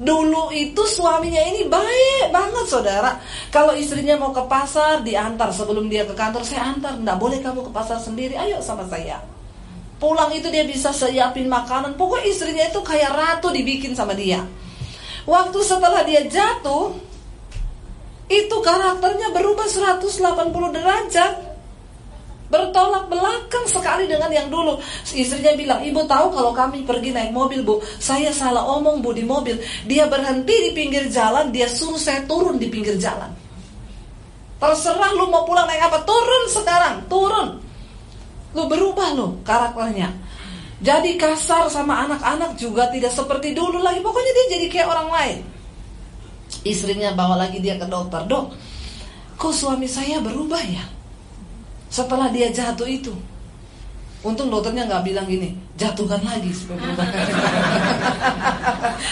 [0.01, 3.21] Dulu itu suaminya ini baik banget saudara.
[3.53, 5.53] Kalau istrinya mau ke pasar diantar.
[5.53, 8.33] Sebelum dia ke kantor Saya antar, nggak boleh kamu ke pasar sendiri.
[8.33, 9.21] Ayo sama saya
[10.03, 14.43] Pulang itu dia bisa siapin makanan Pokoknya istrinya itu kayak ratu dibikin sama dia
[15.23, 16.91] Waktu setelah dia jatuh
[18.27, 21.53] Itu karakternya berubah 180 derajat
[22.53, 24.77] bertolak belakang sekali dengan yang dulu.
[25.09, 29.25] Istrinya bilang, ibu tahu kalau kami pergi naik mobil bu, saya salah omong bu di
[29.25, 29.57] mobil.
[29.89, 33.33] Dia berhenti di pinggir jalan, dia suruh saya turun di pinggir jalan.
[34.61, 37.57] Terserah lu mau pulang naik apa, turun sekarang, turun.
[38.53, 40.09] Lu berubah lo karakternya.
[40.83, 44.03] Jadi kasar sama anak-anak juga tidak seperti dulu lagi.
[44.03, 45.37] Pokoknya dia jadi kayak orang lain.
[46.63, 48.23] Istrinya bawa lagi dia ke dokter.
[48.27, 48.45] Dok,
[49.39, 50.83] kok suami saya berubah ya?
[51.93, 53.13] setelah dia jatuh itu.
[54.23, 56.47] Untung dokternya nggak bilang gini, jatuhkan lagi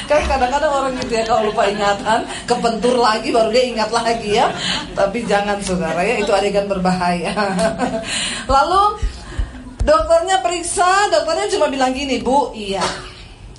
[0.07, 4.47] kan kadang-kadang orang gitu ya kalau lupa ingatan, kepentur lagi baru dia ingat lagi ya.
[4.95, 7.35] Tapi jangan saudara ya, itu adegan berbahaya.
[8.55, 9.03] Lalu
[9.81, 12.83] dokternya periksa, dokternya cuma bilang gini, Bu, iya,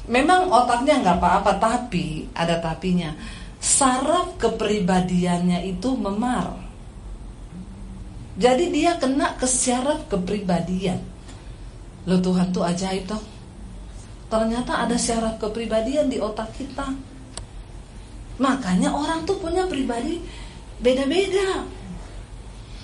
[0.06, 3.14] memang otaknya nggak apa-apa, tapi ada tapinya.
[3.62, 6.58] Saraf kepribadiannya itu memar.
[8.34, 10.98] Jadi dia kena ke syarat kepribadian.
[12.08, 13.22] Lo Tuhan tuh ajaib toh.
[14.26, 16.90] Ternyata ada syarat kepribadian di otak kita.
[18.40, 20.18] Makanya orang tuh punya pribadi
[20.80, 21.62] beda-beda.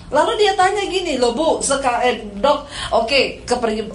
[0.09, 2.65] Lalu dia tanya gini, loh bu, sekarang eh, dok,
[2.97, 3.85] oke, okay, kepri,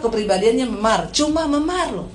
[0.00, 2.08] kepribadiannya memar, cuma memar loh.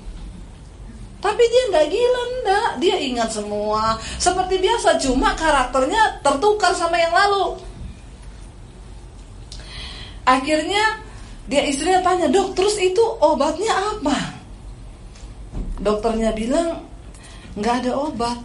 [1.22, 2.70] Tapi dia nggak gila, enggak.
[2.84, 7.56] Dia ingat semua seperti biasa, cuma karakternya tertukar sama yang lalu.
[10.28, 11.00] Akhirnya
[11.48, 14.36] dia istrinya tanya, dok terus itu obatnya apa?
[15.80, 16.84] Dokternya bilang,
[17.56, 18.38] nggak ada obat.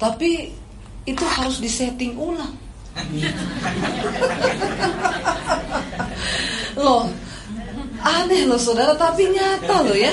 [0.00, 0.56] Tapi
[1.04, 2.69] itu harus disetting ulang.
[6.80, 7.08] Loh,
[8.00, 10.12] aneh loh saudara, tapi nyata loh ya.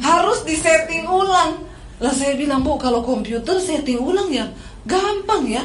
[0.00, 1.68] Harus disetting ulang.
[2.00, 4.48] Lah saya bilang, bu kalau komputer setting ulang ya
[4.88, 5.64] gampang ya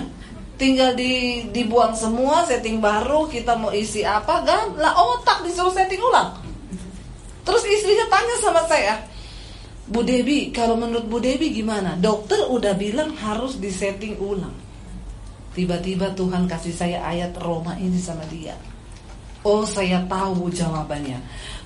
[0.56, 6.00] tinggal di dibuang semua setting baru kita mau isi apa kan lah otak disuruh setting
[6.00, 6.40] ulang
[7.44, 9.04] terus istrinya tanya sama saya
[9.86, 14.56] Bu Debi kalau menurut Bu Debi gimana dokter udah bilang harus disetting ulang
[15.56, 18.54] tiba-tiba Tuhan kasih saya ayat Roma ini sama dia
[19.48, 21.18] oh saya tahu jawabannya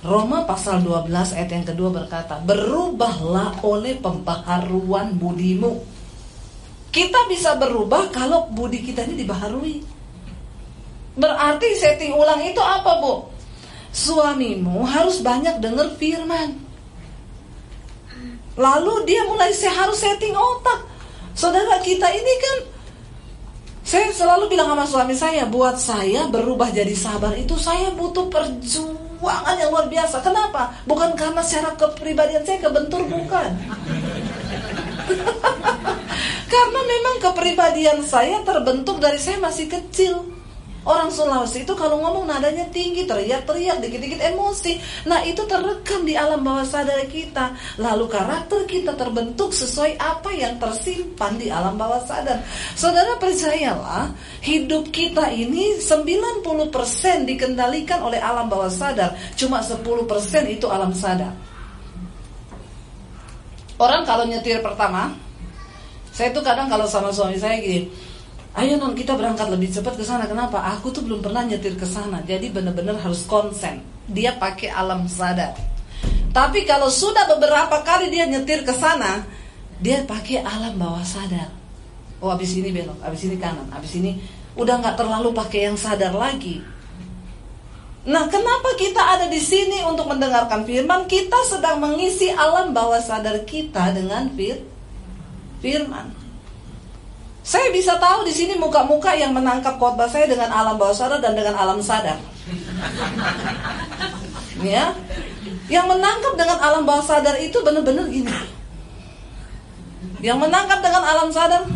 [0.06, 6.00] Roma pasal 12 ayat yang kedua berkata berubahlah oleh pembaharuan budimu
[6.90, 9.78] kita bisa berubah kalau budi kita ini dibaharui.
[11.14, 13.30] Berarti setting ulang itu apa, Bu?
[13.94, 16.58] Suamimu harus banyak dengar firman.
[18.58, 20.82] Lalu dia mulai harus setting otak.
[21.38, 22.56] Saudara kita ini kan
[23.90, 29.58] Saya selalu bilang sama suami saya, buat saya berubah jadi sabar itu saya butuh perjuangan
[29.58, 30.22] yang luar biasa.
[30.22, 30.78] Kenapa?
[30.86, 33.50] Bukan karena secara kepribadian saya kebentur, bukan.
[36.54, 40.22] karena memang kepribadian saya terbentuk dari saya masih kecil.
[40.80, 44.80] Orang Sulawesi itu kalau ngomong nadanya tinggi, teriak-teriak, dikit-dikit emosi.
[45.04, 47.52] Nah itu terekam di alam bawah sadar kita.
[47.76, 52.40] Lalu karakter kita terbentuk sesuai apa yang tersimpan di alam bawah sadar.
[52.72, 56.40] Saudara percayalah, hidup kita ini 90%
[57.28, 59.12] dikendalikan oleh alam bawah sadar.
[59.36, 59.84] Cuma 10%
[60.48, 61.36] itu alam sadar.
[63.76, 65.12] Orang kalau nyetir pertama,
[66.08, 67.88] saya tuh kadang kalau sama suami saya gini,
[68.50, 70.26] Ayo non kita berangkat lebih cepat ke sana.
[70.26, 70.58] Kenapa?
[70.74, 72.18] Aku tuh belum pernah nyetir ke sana.
[72.26, 73.78] Jadi benar-benar harus konsen.
[74.10, 75.54] Dia pakai alam sadar.
[76.30, 79.22] Tapi kalau sudah beberapa kali dia nyetir ke sana,
[79.78, 81.50] dia pakai alam bawah sadar.
[82.20, 84.20] Oh, abis ini belok, abis ini kanan, abis ini
[84.52, 86.60] udah nggak terlalu pakai yang sadar lagi.
[88.00, 91.08] Nah, kenapa kita ada di sini untuk mendengarkan firman?
[91.08, 94.60] Kita sedang mengisi alam bawah sadar kita dengan fir
[95.64, 96.19] firman.
[97.50, 101.34] Saya bisa tahu di sini muka-muka yang menangkap khotbah saya dengan alam bawah sadar dan
[101.34, 102.14] dengan alam sadar.
[104.62, 104.94] ya.
[105.66, 108.30] Yang menangkap dengan alam bawah sadar itu benar-benar gini.
[110.22, 111.66] Yang menangkap dengan alam sadar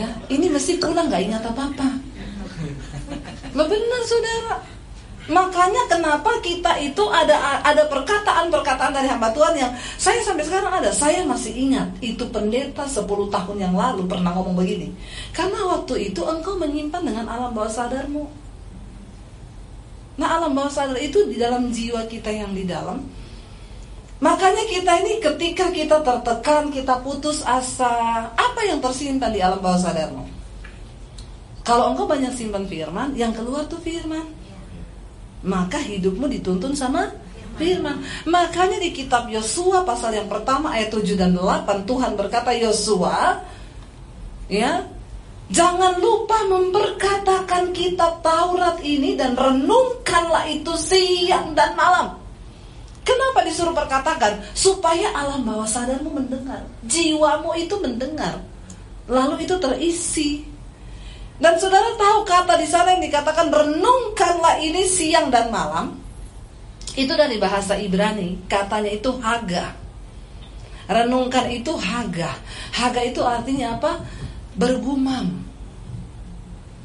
[0.00, 1.88] ya, ini mesti pulang nggak ingat apa-apa.
[3.52, 4.56] Benar saudara.
[5.30, 10.90] Makanya kenapa kita itu ada ada perkataan-perkataan dari hamba Tuhan yang saya sampai sekarang ada.
[10.90, 14.90] Saya masih ingat itu pendeta 10 tahun yang lalu pernah ngomong begini.
[15.30, 18.26] Karena waktu itu engkau menyimpan dengan alam bawah sadarmu.
[20.18, 23.06] Nah alam bawah sadar itu di dalam jiwa kita yang di dalam.
[24.18, 29.78] Makanya kita ini ketika kita tertekan, kita putus asa, apa yang tersimpan di alam bawah
[29.78, 30.26] sadarmu?
[31.62, 34.41] Kalau engkau banyak simpan firman, yang keluar tuh firman
[35.42, 37.10] maka hidupmu dituntun sama
[37.58, 38.00] firman.
[38.26, 43.42] Makanya di kitab Yosua pasal yang pertama ayat 7 dan 8 Tuhan berkata Yosua
[44.48, 44.86] ya
[45.52, 52.16] Jangan lupa memperkatakan kitab Taurat ini dan renungkanlah itu siang dan malam.
[53.04, 54.40] Kenapa disuruh perkatakan?
[54.56, 56.64] Supaya alam bawah sadarmu mendengar.
[56.88, 58.40] Jiwamu itu mendengar.
[59.10, 60.51] Lalu itu terisi.
[61.42, 65.98] Dan saudara tahu kata di sana yang dikatakan renungkanlah ini siang dan malam.
[66.94, 69.74] Itu dari bahasa Ibrani, katanya itu haga.
[70.86, 72.38] Renungkan itu haga.
[72.70, 74.06] Haga itu artinya apa?
[74.54, 75.42] Bergumam.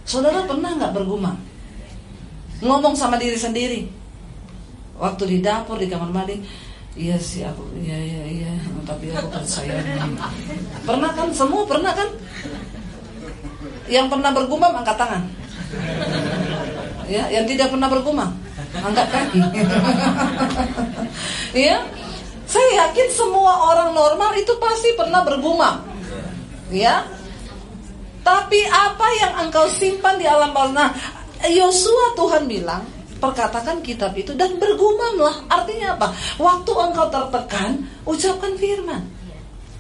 [0.09, 1.37] Saudara pernah nggak bergumam?
[2.57, 3.85] Ngomong sama diri sendiri.
[4.97, 6.41] Waktu di dapur, di kamar mandi,
[6.97, 9.85] Iya sih aku, iya iya iya, tapi aku percaya.
[10.89, 11.29] Pernah kan?
[11.29, 12.09] Semua pernah kan?
[13.87, 15.23] Yang pernah bergumam angkat tangan.
[17.07, 18.35] Ya, yang tidak pernah bergumam
[18.83, 19.39] angkat kaki.
[21.67, 21.77] ya.
[22.47, 25.83] Saya yakin semua orang normal itu pasti pernah bergumam.
[26.71, 27.03] Ya.
[28.23, 30.91] Tapi apa yang engkau simpan di alam bawah Nah,
[31.47, 32.83] Yosua Tuhan bilang,
[33.19, 35.47] perkatakan kitab itu dan bergumamlah.
[35.47, 36.11] Artinya apa?
[36.39, 39.03] Waktu engkau tertekan, ucapkan firman.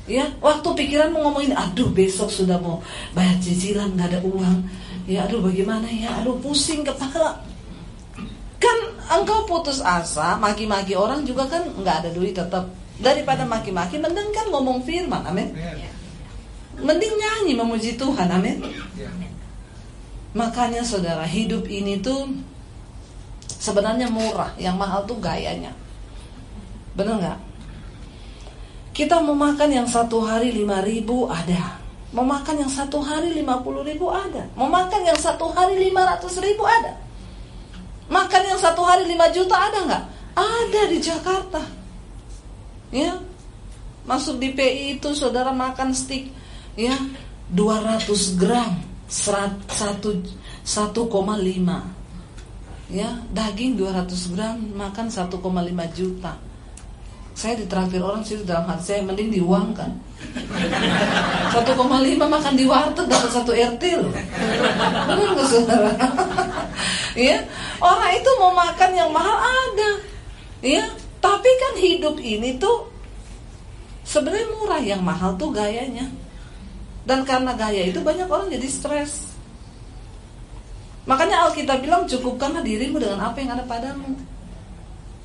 [0.07, 2.79] Ya, waktu pikiran mau ngomongin, aduh besok sudah mau
[3.11, 4.63] bayar cicilan nggak ada uang.
[5.03, 7.43] Ya, aduh bagaimana ya, aduh pusing kepala.
[8.57, 8.77] Kan
[9.11, 12.71] engkau putus asa, maki-maki orang juga kan nggak ada duit tetap.
[13.03, 15.51] Daripada maki-maki, mending kan ngomong firman, amin.
[16.79, 18.63] Mending nyanyi memuji Tuhan, amin.
[20.31, 22.31] Makanya saudara, hidup ini tuh
[23.59, 25.75] sebenarnya murah, yang mahal tuh gayanya.
[26.95, 27.39] Bener nggak?
[28.97, 31.77] Kita mau makan yang satu hari lima ribu ada.
[32.17, 34.49] Mau makan yang satu hari lima puluh ribu ada.
[34.57, 36.97] Mau makan yang satu hari lima ratus ribu ada.
[38.09, 40.03] Makan yang satu hari lima juta ada nggak?
[40.33, 41.61] Ada di Jakarta.
[42.89, 43.21] Ya,
[44.07, 46.31] masuk di PI itu saudara makan stick
[46.79, 46.95] ya
[47.51, 48.07] 200
[48.39, 48.79] gram
[49.11, 50.63] 1 1,5
[52.87, 55.43] ya daging 200 gram makan 1,5
[55.91, 56.39] juta
[57.37, 59.93] saya ditraktir orang sih dalam hati saya mending diuangkan.
[61.53, 61.77] 1,5
[62.17, 64.09] makan di warteg dapat satu RT loh.
[65.05, 65.93] Benar saudara?
[67.17, 67.41] Ya
[67.81, 69.91] orang itu mau makan yang mahal ada.
[70.61, 70.85] Ya
[71.17, 72.85] tapi kan hidup ini tuh
[74.05, 76.05] sebenarnya murah yang mahal tuh gayanya.
[77.09, 79.33] Dan karena gaya itu banyak orang jadi stres.
[81.09, 84.13] Makanya Alkitab bilang cukupkanlah dirimu dengan apa yang ada padamu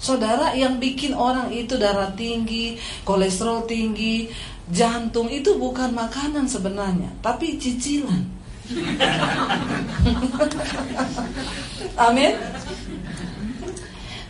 [0.03, 2.75] Saudara yang bikin orang itu darah tinggi,
[3.07, 4.27] kolesterol tinggi,
[4.67, 8.27] jantung itu bukan makanan sebenarnya, tapi cicilan.
[12.11, 12.35] Amin.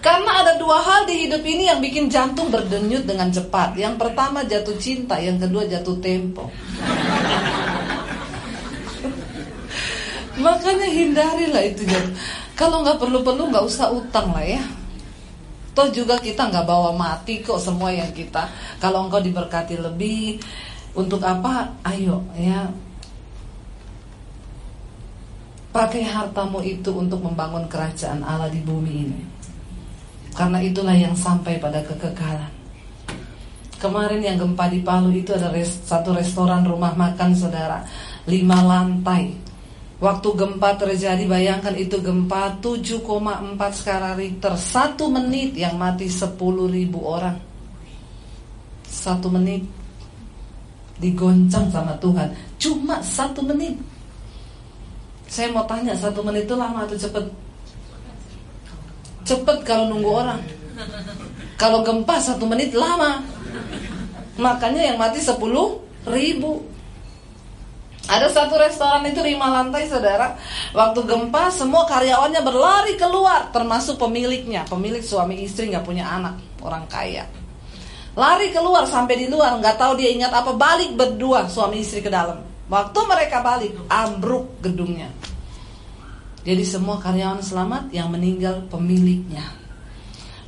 [0.05, 3.73] Karena ada dua hal di hidup ini yang bikin jantung berdenyut dengan cepat.
[3.73, 6.53] Yang pertama jatuh cinta, yang kedua jatuh tempo.
[10.45, 12.12] Makanya hindarilah itu jatuh.
[12.61, 14.61] Kalau nggak perlu-perlu nggak usah utang lah ya.
[15.73, 18.45] Toh juga kita nggak bawa mati kok semua yang kita.
[18.77, 20.37] Kalau engkau diberkati lebih,
[20.93, 21.73] untuk apa?
[21.89, 22.68] Ayo ya.
[25.73, 29.20] Pakai hartamu itu untuk membangun kerajaan Allah di bumi ini.
[30.37, 32.53] Karena itulah yang sampai pada kekekalan.
[33.81, 37.83] Kemarin yang gempa di Palu itu ada res, satu restoran rumah makan saudara,
[38.29, 39.41] lima lantai.
[40.03, 43.07] Waktu gempa terjadi bayangkan itu gempa 7,4
[43.70, 44.59] skala Richter.
[44.59, 46.34] Satu menit yang mati 10
[46.66, 47.38] ribu orang.
[48.82, 49.62] Satu menit
[51.03, 52.30] Digoncang sama Tuhan.
[52.62, 53.74] Cuma satu menit.
[55.26, 57.26] Saya mau tanya satu menit itu lama atau cepet?
[59.26, 60.38] Cepet kalau nunggu orang.
[61.59, 63.18] Kalau gempa satu menit lama.
[64.38, 65.38] Makanya yang mati 10
[66.07, 66.62] ribu
[68.11, 70.34] ada satu restoran itu lima lantai saudara.
[70.74, 74.66] Waktu gempa semua karyawannya berlari keluar Termasuk pemiliknya.
[74.66, 77.26] Pemilik suami istri nggak punya anak Orang kaya.
[78.18, 82.11] Lari keluar sampai di luar nggak tahu dia ingat apa Balik berdua suami istri ke
[82.11, 82.42] dalam.
[82.66, 85.11] Waktu mereka balik ambruk gedungnya.
[86.42, 89.46] Jadi semua karyawan selamat Yang meninggal pemiliknya.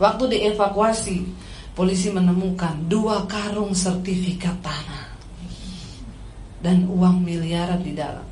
[0.02, 5.03] Waktu dievakuasi Polisi menemukan dua karung sertifikat tanah
[6.64, 8.24] dan uang miliaran di dalam.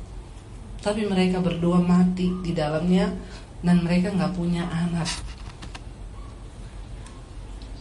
[0.81, 3.13] Tapi mereka berdua mati di dalamnya
[3.61, 5.05] dan mereka nggak punya anak.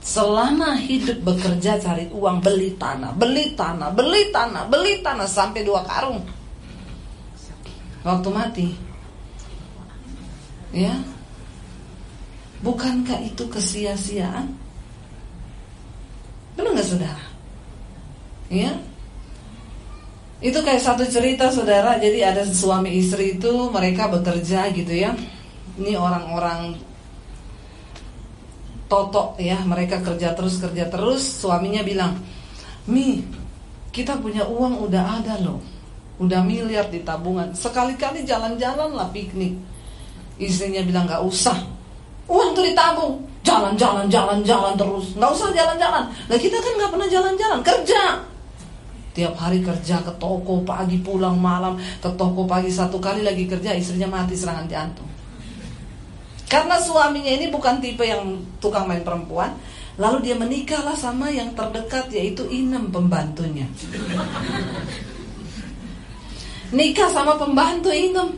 [0.04, 5.80] Selama hidup bekerja cari uang beli tanah, beli tanah, beli tanah, beli tanah sampai dua
[5.88, 6.20] karung.
[8.04, 8.68] Waktu mati,
[10.74, 10.92] ya,
[12.60, 14.52] bukankah itu kesia-siaan?
[16.58, 17.24] Benar nggak saudara?
[18.52, 18.74] Ya,
[20.42, 25.14] itu kayak satu cerita saudara, jadi ada suami istri itu mereka bekerja gitu ya.
[25.78, 26.74] Ini orang-orang
[28.90, 31.22] totok ya, mereka kerja terus kerja terus.
[31.22, 32.18] Suaminya bilang,
[32.90, 33.22] "Mi,
[33.94, 35.62] kita punya uang udah ada loh.
[36.18, 37.54] Udah miliar di tabungan.
[37.54, 39.54] Sekali-kali jalan-jalan lah piknik."
[40.42, 41.54] Istrinya bilang, "Gak usah.
[42.26, 43.14] Uang tuh ditabung.
[43.46, 45.14] Jalan-jalan, jalan-jalan terus.
[45.14, 46.02] Gak usah jalan-jalan.
[46.26, 48.31] Nah kita kan gak pernah jalan-jalan, kerja."
[49.12, 53.76] Tiap hari kerja ke toko pagi pulang malam ke toko pagi satu kali lagi kerja
[53.76, 55.08] istrinya mati serangan jantung.
[56.48, 59.52] Karena suaminya ini bukan tipe yang tukang main perempuan,
[60.00, 63.68] lalu dia menikahlah sama yang terdekat yaitu Inem pembantunya.
[66.72, 68.36] Nikah sama pembantu Inem.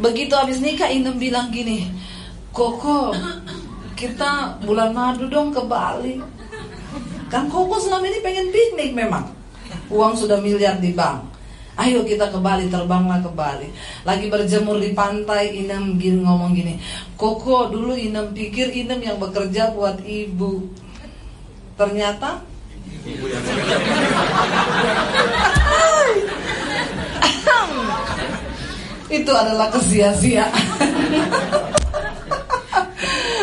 [0.00, 1.88] Begitu habis nikah Inem bilang gini,
[2.56, 3.12] Koko,
[3.96, 6.16] kita bulan madu dong ke Bali.
[7.28, 9.39] Kan Koko selama ini pengen piknik memang
[9.90, 11.26] uang sudah miliar di bank.
[11.80, 13.68] Ayo kita ke Bali, terbanglah ke Bali.
[14.04, 16.76] Lagi berjemur di pantai, Inem gini ngomong gini.
[17.16, 20.68] Koko dulu Inem pikir Inem yang bekerja buat ibu.
[21.80, 22.44] Ternyata
[29.08, 30.46] itu adalah kesia-sia.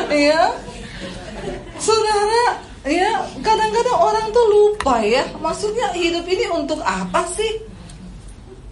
[0.07, 0.55] Iya.
[1.77, 3.11] Saudara, ya
[3.43, 7.63] kadang-kadang orang tuh lupa ya maksudnya hidup ini untuk apa sih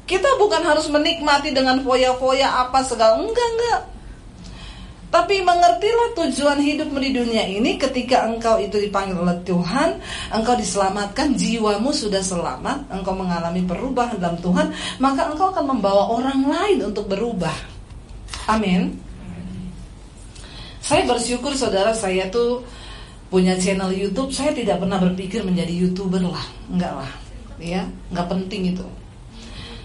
[0.07, 3.81] kita bukan harus menikmati dengan foya-foya apa segala enggak enggak
[5.15, 9.95] tapi mengertilah tujuan hidup di dunia ini ketika engkau itu dipanggil oleh Tuhan,
[10.27, 16.43] engkau diselamatkan, jiwamu sudah selamat, engkau mengalami perubahan dalam Tuhan, maka engkau akan membawa orang
[16.43, 17.55] lain untuk berubah.
[18.51, 18.99] Amin.
[20.83, 22.67] Saya bersyukur saudara saya tuh
[23.35, 27.11] punya channel YouTube, saya tidak pernah berpikir menjadi youtuber lah, enggak lah,
[27.59, 28.87] ya, enggak penting itu.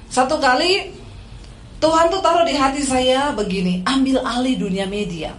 [0.06, 0.94] Satu kali
[1.82, 5.34] Tuhan tuh taruh di hati saya begini, ambil alih dunia media.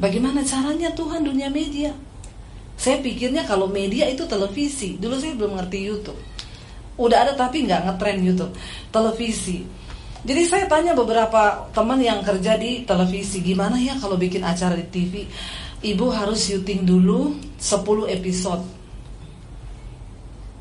[0.00, 1.92] Bagaimana caranya Tuhan dunia media?
[2.80, 4.96] Saya pikirnya kalau media itu televisi.
[4.96, 6.20] Dulu saya belum ngerti YouTube.
[6.96, 8.52] Udah ada tapi nggak ngetrend YouTube.
[8.92, 9.64] Televisi.
[10.26, 14.86] Jadi saya tanya beberapa teman yang kerja di televisi, gimana ya kalau bikin acara di
[14.92, 15.24] TV?
[15.84, 18.64] Ibu harus syuting dulu 10 episode.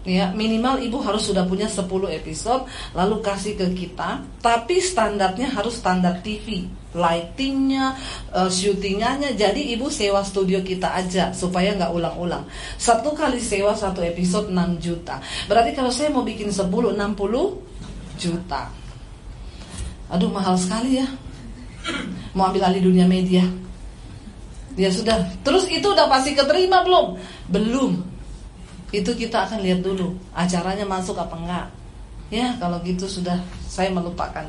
[0.05, 4.21] Ya minimal ibu harus sudah punya 10 episode lalu kasih ke kita.
[4.37, 7.97] Tapi standarnya harus standar TV lightingnya
[8.31, 9.33] uh, syutingannya.
[9.33, 12.45] Jadi ibu sewa studio kita aja supaya nggak ulang-ulang.
[12.77, 15.17] Satu kali sewa satu episode 6 juta.
[15.49, 17.01] Berarti kalau saya mau bikin 10 60
[18.21, 18.69] juta.
[20.13, 21.07] Aduh mahal sekali ya.
[22.37, 23.64] Mau ambil alih dunia media
[24.75, 25.17] ya sudah.
[25.41, 27.15] Terus itu udah pasti keterima belum?
[27.49, 27.91] Belum.
[28.91, 31.67] Itu kita akan lihat dulu acaranya masuk apa enggak.
[32.31, 33.39] Ya kalau gitu sudah.
[33.65, 34.47] Saya melupakan.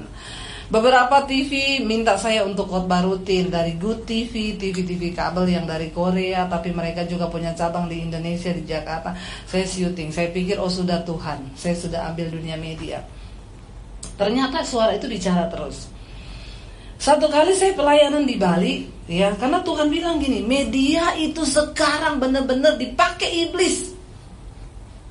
[0.66, 3.50] Beberapa TV minta saya untuk khotbah rutin.
[3.50, 8.02] Dari Good TV TV TV kabel yang dari Korea tapi mereka juga punya cabang di
[8.02, 9.14] Indonesia di Jakarta.
[9.46, 10.14] Saya syuting.
[10.14, 11.54] Saya pikir oh sudah Tuhan.
[11.58, 13.02] Saya sudah ambil dunia media.
[14.14, 15.95] Ternyata suara itu bicara terus
[16.96, 18.74] satu kali saya pelayanan di Bali,
[19.06, 23.92] ya, karena Tuhan bilang gini, media itu sekarang benar-benar dipakai iblis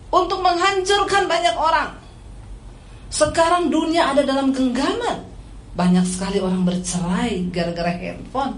[0.10, 1.90] untuk menghancurkan banyak orang.
[3.14, 5.24] Sekarang dunia ada dalam genggaman.
[5.76, 8.56] Banyak sekali orang bercerai gara-gara handphone.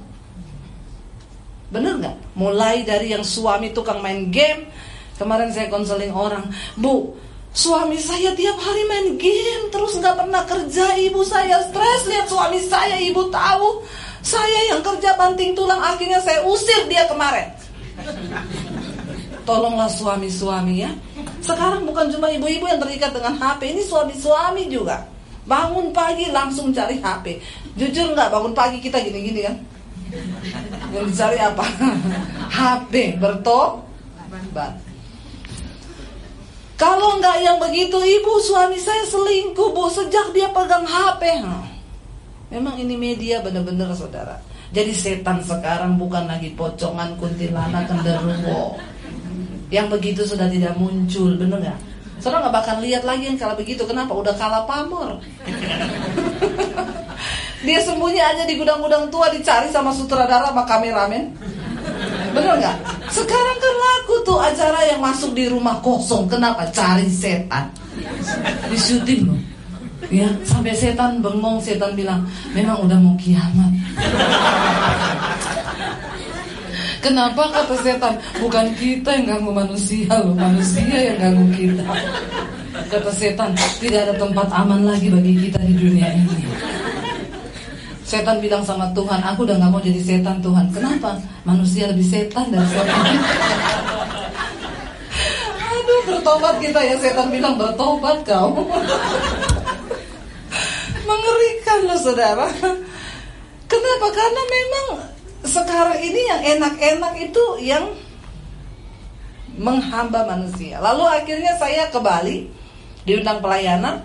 [1.73, 2.17] Bener nggak?
[2.38, 4.69] Mulai dari yang suami tukang main game.
[5.17, 6.45] Kemarin saya konseling orang,
[6.78, 7.17] Bu,
[7.57, 10.93] suami saya tiap hari main game terus nggak pernah kerja.
[11.09, 13.01] Ibu saya stres lihat suami saya.
[13.01, 13.81] Ibu tahu
[14.21, 17.49] saya yang kerja banting tulang akhirnya saya usir dia kemarin.
[19.41, 20.91] Tolonglah suami-suami ya.
[21.41, 25.07] Sekarang bukan cuma ibu-ibu yang terikat dengan HP, ini suami-suami juga.
[25.47, 27.39] Bangun pagi langsung cari HP.
[27.79, 29.55] Jujur nggak bangun pagi kita gini-gini kan?
[30.91, 31.65] Yang dicari apa?
[32.59, 34.86] HP bertobat.
[36.78, 41.41] Kalau nggak yang begitu ibu suami saya selingkuh bu sejak dia pegang HP.
[42.53, 44.38] Memang ini media benar-benar saudara.
[44.69, 48.78] Jadi setan sekarang bukan lagi pocongan kuntilanak kenderuwo
[49.73, 51.80] yang begitu sudah tidak muncul, bener nggak?
[52.21, 53.82] Saudara nggak bakal lihat lagi yang kalau begitu.
[53.84, 54.13] Kenapa?
[54.13, 55.17] Udah kalah pamor.
[57.67, 61.34] Dia sembunyi aja di gudang-gudang tua dicari sama sutradara sama kameramen.
[62.38, 62.77] Bener nggak?
[63.09, 66.29] Sekarang kan laku tuh acara yang masuk di rumah kosong.
[66.29, 66.69] Kenapa?
[66.69, 67.65] Cari setan.
[68.69, 69.39] Di syuting loh.
[70.13, 72.21] Ya, sampai setan bengong, setan bilang,
[72.53, 73.73] memang udah mau kiamat.
[77.01, 78.13] Kenapa kata setan?
[78.38, 81.83] Bukan kita yang ganggu manusia loh, manusia yang ganggu kita.
[82.88, 86.45] Kata setan, tidak ada tempat aman lagi bagi kita di dunia ini.
[88.07, 90.71] Setan bilang sama Tuhan, aku udah gak mau jadi setan Tuhan.
[90.71, 91.19] Kenapa?
[91.43, 93.03] Manusia lebih setan dari setan.
[95.59, 96.95] Aduh, bertobat kita ya.
[97.03, 98.63] Setan bilang, bertobat kau.
[101.03, 102.47] Mengerikan loh saudara.
[103.67, 104.07] Kenapa?
[104.15, 104.85] Karena memang
[105.43, 107.91] sekarang ini yang enak-enak itu yang
[109.59, 110.79] menghamba manusia.
[110.79, 112.47] Lalu akhirnya saya ke Bali
[113.03, 113.99] diundang pelayanan.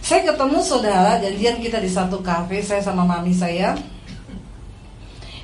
[0.00, 3.76] Saya ketemu saudara janjian kita di satu kafe saya sama mami saya.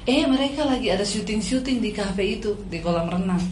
[0.07, 3.43] Eh mereka lagi ada syuting-syuting di kafe itu di kolam renang.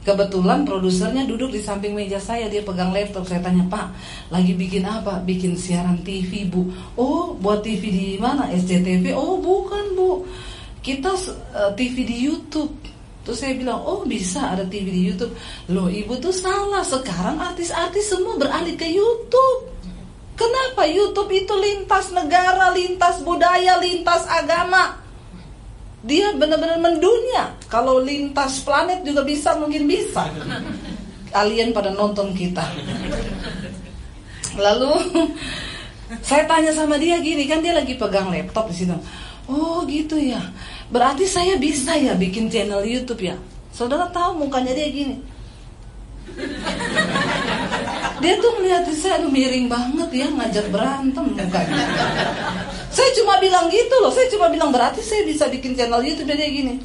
[0.00, 3.92] Kebetulan produsernya duduk di samping meja saya Dia pegang laptop Saya tanya Pak
[4.32, 5.20] lagi bikin apa?
[5.20, 6.64] Bikin siaran TV Bu
[6.96, 8.48] Oh buat TV di mana?
[8.48, 9.12] SCTV?
[9.12, 10.24] Oh bukan Bu
[10.80, 12.72] kita uh, TV di YouTube.
[13.20, 15.36] Terus saya bilang, oh bisa ada TV di YouTube.
[15.68, 19.68] Loh ibu tuh salah, sekarang artis-artis semua beralih ke YouTube.
[20.40, 24.96] Kenapa YouTube itu lintas negara, lintas budaya, lintas agama?
[26.00, 27.52] Dia benar-benar mendunia.
[27.68, 30.32] Kalau lintas planet juga bisa, mungkin bisa.
[31.36, 32.64] Alien pada nonton kita.
[34.56, 34.92] Lalu
[36.24, 38.96] saya tanya sama dia gini, kan dia lagi pegang laptop di situ.
[39.44, 40.40] Oh gitu ya.
[40.88, 43.36] Berarti saya bisa ya bikin channel YouTube ya.
[43.76, 45.20] Saudara tahu mukanya dia gini.
[48.20, 51.84] Dia tuh melihat saya aduh miring banget ya ngajak berantem mukanya.
[52.92, 56.48] Saya cuma bilang gitu loh, saya cuma bilang berarti saya bisa bikin channel YouTube dia
[56.52, 56.76] gini.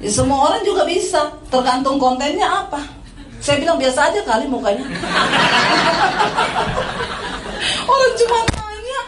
[0.00, 2.80] Ya, semua orang juga bisa, tergantung kontennya apa.
[3.44, 4.84] Saya bilang biasa aja kali mukanya.
[7.92, 9.00] orang cuma tanya,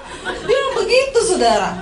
[0.45, 1.81] dia begitu saudara.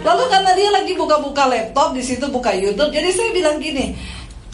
[0.00, 3.92] Lalu karena dia lagi buka-buka laptop di situ buka YouTube, jadi saya bilang gini,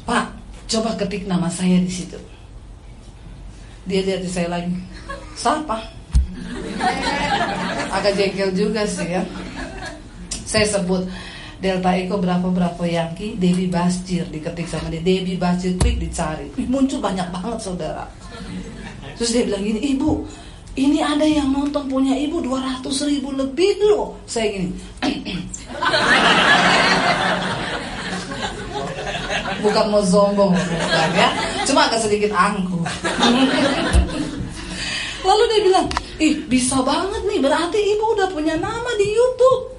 [0.02, 0.26] Pak,
[0.66, 2.18] coba ketik nama saya di situ.
[3.86, 4.74] Dia lihat di saya lagi,
[5.38, 5.78] siapa?
[7.94, 9.22] Agak jengkel juga sih ya.
[10.42, 11.06] Saya sebut
[11.62, 16.98] Delta Eko berapa berapa Yankee, Debbie Basjir diketik sama dia, Debbie Basjir klik dicari, muncul
[16.98, 18.10] banyak banget saudara.
[19.16, 20.26] Terus dia bilang gini, ibu,
[20.76, 24.12] ini ada yang nonton punya ibu 200 ribu lebih loh.
[24.28, 24.68] Saya gini.
[29.64, 30.52] Bukan mau sombong
[31.16, 31.55] ya.
[31.66, 32.86] Cuma agak sedikit angkuh.
[35.26, 35.86] Lalu dia bilang,
[36.22, 39.74] ih bisa banget nih, berarti ibu udah punya nama di Youtube.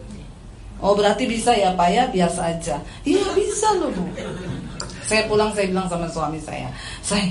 [0.84, 2.76] Oh berarti bisa ya Pak ya, biasa aja.
[3.08, 4.04] Iya bisa loh Bu.
[5.08, 6.68] Saya pulang saya bilang sama suami saya,
[7.00, 7.24] saya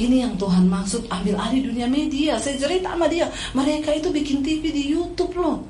[0.00, 2.40] ini yang Tuhan maksud ambil alih dunia media.
[2.40, 5.60] Saya cerita sama dia, mereka itu bikin TV di YouTube loh.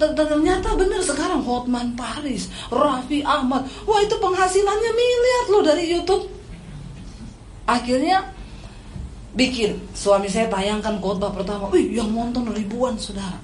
[0.00, 6.24] Ternyata benar sekarang Hotman Paris, Raffi Ahmad, wah itu penghasilannya miliar loh dari YouTube.
[7.64, 8.28] Akhirnya
[9.32, 13.40] bikin suami saya tayangkan khotbah pertama, wih yang nonton ribuan saudara.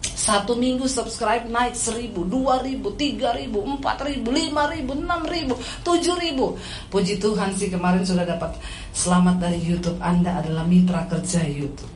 [0.00, 5.56] Satu minggu subscribe naik seribu, dua ribu, tiga ribu, empat ribu, lima ribu, enam ribu,
[5.80, 6.60] tujuh ribu.
[6.92, 8.52] Puji Tuhan sih kemarin sudah dapat
[8.92, 9.96] selamat dari YouTube.
[10.04, 11.88] Anda adalah mitra kerja YouTube.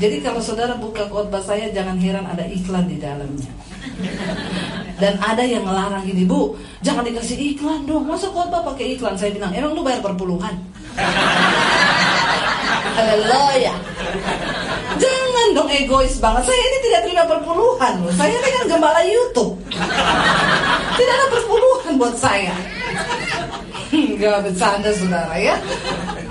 [0.00, 3.52] Jadi kalau saudara buka khotbah saya jangan heran ada iklan di dalamnya.
[5.02, 6.54] Dan ada yang melarang ini bu,
[6.86, 8.06] jangan dikasih iklan dong.
[8.06, 9.18] Masa khotbah pakai iklan?
[9.18, 10.54] Saya bilang, emang lu bayar perpuluhan?
[12.94, 13.74] Haleluya.
[15.00, 16.46] Jangan dong egois banget.
[16.46, 18.12] Saya ini tidak terima perpuluhan loh.
[18.14, 19.58] Saya ini kan gembala YouTube.
[20.94, 22.54] Tidak ada perpuluhan buat saya.
[23.92, 25.56] Enggak bercanda saudara ya.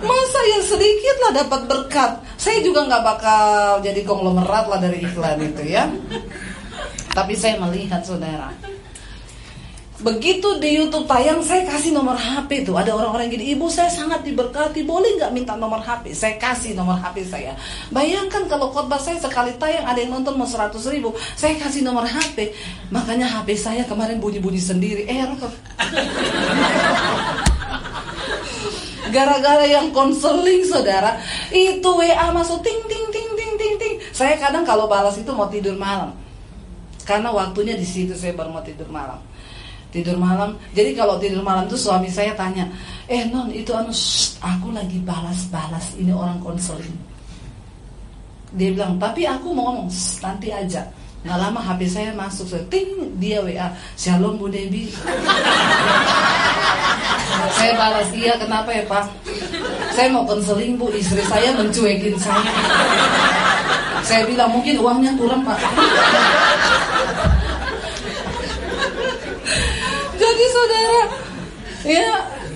[0.02, 2.12] Masa yang sedikit lah dapat berkat.
[2.42, 3.46] Saya juga nggak bakal
[3.86, 5.86] jadi konglomerat lah dari iklan itu ya.
[7.12, 8.56] Tapi saya melihat saudara.
[10.02, 12.74] Begitu di YouTube tayang saya kasih nomor HP tuh.
[12.74, 14.82] Ada orang-orang gini Ibu saya sangat diberkati.
[14.82, 17.54] Boleh nggak minta nomor HP Saya kasih nomor HP saya.
[17.94, 22.10] Bayangkan kalau khotbah saya sekali tayang Ada yang nonton mau 100 ribu Saya kasih nomor
[22.10, 22.50] HP
[22.90, 25.06] Makanya HP saya kemarin bunyi-bunyi sendiri.
[25.06, 25.38] Error
[29.14, 31.22] Gara-gara yang konseling saudara
[31.54, 33.94] Itu WA masuk ting ting ting ting ting ting.
[34.10, 36.21] Saya kadang kalau balas itu mau tidur malam
[37.04, 39.18] Karena waktunya di situ saya baru mau tidur malam.
[39.92, 40.56] Tidur malam.
[40.72, 42.64] Jadi kalau tidur malam tuh suami saya tanya
[43.12, 43.92] Eh non itu anu
[44.40, 46.96] Aku lagi balas-balas Ini orang konseling.
[48.56, 49.92] Dia bilang tapi aku mau ngomong
[50.24, 50.88] Nanti aja.
[51.22, 54.90] Nggak lama HP saya masuk saya, Ting dia WA Shalom Bu Debi.
[57.32, 59.06] Saya balas iya kenapa ya Pak?
[59.94, 60.90] Saya mau konseling Bu.
[60.90, 62.52] Istri saya mencuekin saya.
[64.02, 65.62] Saya bilang mungkin uangnya kurang Pak
[70.42, 71.04] Jadi saudara.
[71.86, 72.10] Ya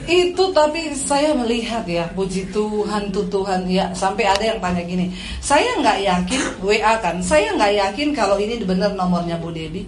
[0.10, 5.10] itu tapi saya melihat ya puji Tuhan tuh Tuhan ya sampai ada yang tanya gini
[5.42, 9.86] saya nggak yakin WA kan saya nggak yakin kalau ini benar nomornya Bu Debi.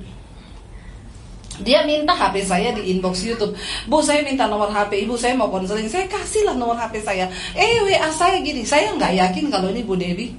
[1.66, 3.58] Dia minta HP saya di inbox YouTube.
[3.90, 7.26] Bu saya minta nomor HP ibu saya mau konseling saya kasihlah nomor HP saya.
[7.58, 10.38] Eh WA saya gini saya nggak yakin kalau ini Bu Debi.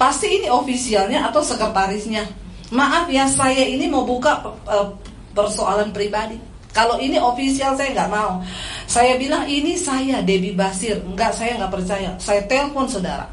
[0.00, 2.24] Pasti ini ofisialnya atau sekretarisnya.
[2.72, 4.88] Maaf ya saya ini mau buka uh,
[5.36, 8.42] persoalan pribadi kalau ini official saya nggak mau.
[8.90, 10.98] Saya bilang ini saya Debbie Basir.
[11.06, 12.10] Enggak, saya nggak percaya.
[12.18, 13.30] Saya telepon saudara.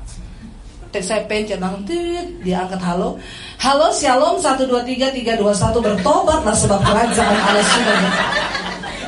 [0.91, 3.17] Saya pencet nanti dia angkat halo.
[3.57, 5.39] Halo Shalom 123321
[5.81, 7.97] bertobatlah sebab kerajaan Allah sudah.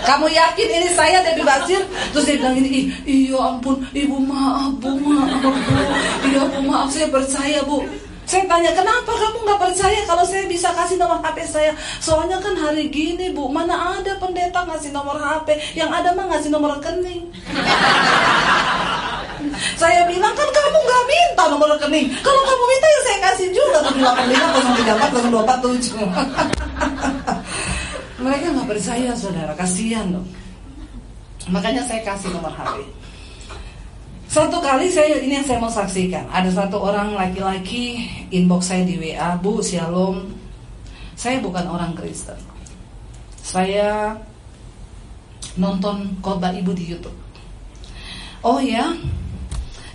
[0.04, 1.80] Kamu yakin ini saya Debbie Basir?
[2.12, 5.52] Terus dia bilang ini, iya ampun, ibu maaf bu, maaf bu,
[6.28, 7.88] iya bu maaf saya percaya bu.
[8.34, 11.70] Saya tanya, kenapa kamu nggak percaya kalau saya bisa kasih nomor HP saya?
[12.02, 15.78] Soalnya kan hari gini bu, mana ada pendeta ngasih nomor HP?
[15.78, 17.30] Yang ada mah ngasih nomor rekening.
[19.82, 22.10] saya bilang kan kamu nggak minta nomor rekening.
[22.26, 24.82] Kalau kamu minta ya saya kasih juga ke 85
[28.26, 30.26] Mereka nggak percaya saudara, kasihan loh.
[31.54, 32.82] Makanya saya kasih nomor HP.
[34.34, 36.26] Satu kali saya ini yang saya mau saksikan.
[36.34, 38.02] Ada satu orang laki-laki
[38.34, 40.26] inbox saya di WA, Bu Shalom.
[41.14, 42.42] Saya bukan orang Kristen.
[43.38, 44.18] Saya
[45.54, 47.14] nonton khotbah ibu di YouTube.
[48.42, 48.98] Oh ya,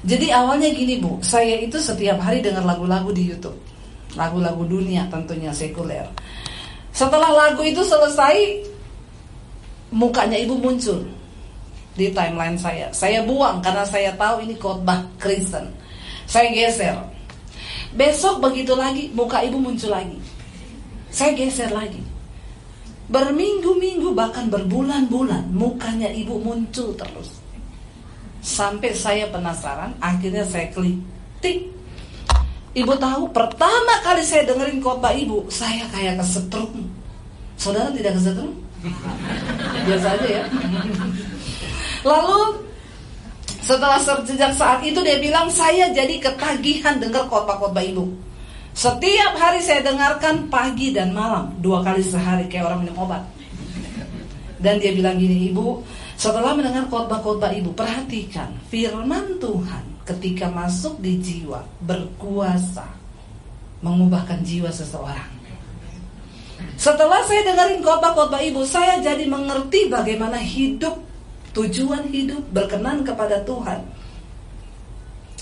[0.07, 3.59] jadi awalnya gini bu, saya itu setiap hari dengar lagu-lagu di YouTube,
[4.15, 6.07] lagu-lagu dunia tentunya sekuler.
[6.95, 8.63] Setelah lagu itu selesai,
[9.91, 11.18] mukanya ibu muncul
[11.99, 12.87] di timeline saya.
[12.95, 15.67] Saya buang karena saya tahu ini khotbah Kristen.
[16.31, 16.95] Saya geser.
[17.99, 20.15] Besok begitu lagi muka ibu muncul lagi.
[21.11, 21.99] Saya geser lagi.
[23.11, 27.43] Berminggu-minggu bahkan berbulan-bulan mukanya ibu muncul terus.
[28.39, 31.03] Sampai saya penasaran, akhirnya saya klik
[31.43, 31.75] tik.
[32.77, 36.87] Ibu tahu pertama kali saya dengerin khotbah ibu, saya kayak kesetrum.
[37.59, 38.55] Saudara tidak kesetrum?
[39.89, 40.43] Biasa aja ya.
[42.07, 42.69] Lalu
[43.63, 48.09] setelah sejak saat itu dia bilang saya jadi ketagihan dengar khotbah-khotbah ibu.
[48.75, 53.27] Setiap hari saya dengarkan pagi dan malam dua kali sehari kayak orang minum obat.
[54.59, 55.83] Dan dia bilang gini ibu,
[56.19, 62.83] Setelah mendengar khotbah-khotbah ibu, perhatikan firman Tuhan ketika masuk di jiwa berkuasa
[63.87, 65.31] mengubahkan jiwa seseorang.
[66.75, 70.99] Setelah saya dengerin khotbah-khotbah ibu, saya jadi mengerti bagaimana hidup,
[71.57, 73.81] tujuan hidup berkenan kepada Tuhan.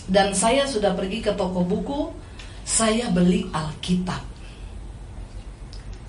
[0.07, 2.15] Dan saya sudah pergi ke toko buku,
[2.63, 4.23] saya beli Alkitab.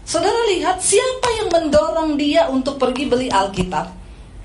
[0.07, 3.91] Saudara lihat siapa yang mendorong dia untuk pergi beli Alkitab?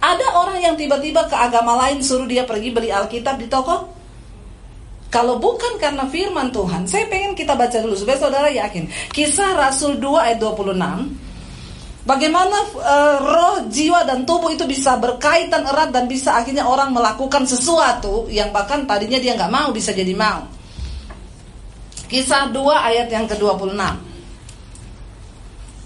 [0.03, 4.03] Ada orang yang tiba-tiba ke agama lain suruh dia pergi beli Alkitab di toko?
[5.13, 8.89] Kalau bukan karena firman Tuhan, saya pengen kita baca dulu supaya saudara yakin.
[9.13, 11.32] Kisah Rasul 2 ayat 26.
[12.03, 17.47] Bagaimana uh, roh, jiwa dan tubuh itu bisa berkaitan erat dan bisa akhirnya orang melakukan
[17.47, 20.51] sesuatu yang bahkan tadinya dia nggak mau bisa jadi mau.
[22.11, 23.79] Kisah 2 ayat yang ke-26.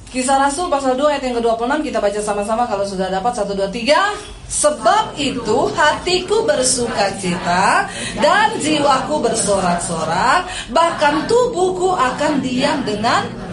[0.08, 3.68] Kisah Rasul pasal 2 ayat yang ke-26 kita baca sama-sama kalau sudah dapat 1 2
[3.68, 4.48] 3.
[4.48, 7.90] Sebab itu hatiku bersuka cita
[8.22, 13.45] dan jiwaku bersorak-sorak, bahkan tubuhku akan diam dengan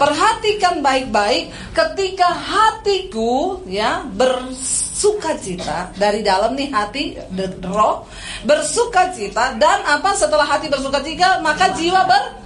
[0.00, 7.20] perhatikan baik-baik ketika hatiku ya bersuka cita dari dalam nih hati
[7.68, 8.08] roh
[8.48, 12.40] bersuka cita dan apa setelah hati bersuka cita maka jiwa ber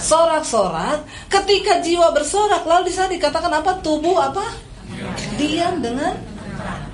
[0.00, 1.04] sorak-sorak.
[1.28, 3.80] Ketika jiwa bersorak, lalu di sana dikatakan apa?
[3.84, 4.44] Tubuh apa?
[5.36, 6.16] Diam dengan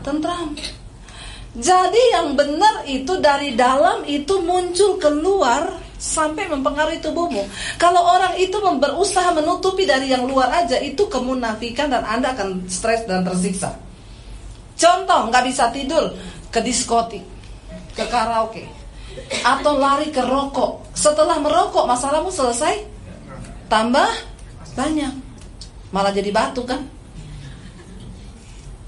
[0.02, 0.54] tentram.
[1.52, 5.68] Jadi yang benar itu dari dalam itu muncul keluar
[6.03, 7.46] sampai mempengaruhi tubuhmu.
[7.78, 13.07] Kalau orang itu berusaha menutupi dari yang luar aja itu kemunafikan dan Anda akan stres
[13.07, 13.78] dan tersiksa.
[14.74, 16.11] Contoh, nggak bisa tidur
[16.50, 17.22] ke diskotik,
[17.94, 18.66] ke karaoke,
[19.46, 20.90] atau lari ke rokok.
[20.90, 22.82] Setelah merokok masalahmu selesai?
[23.70, 24.11] Tambah
[24.74, 25.14] banyak.
[25.94, 26.82] Malah jadi batu kan?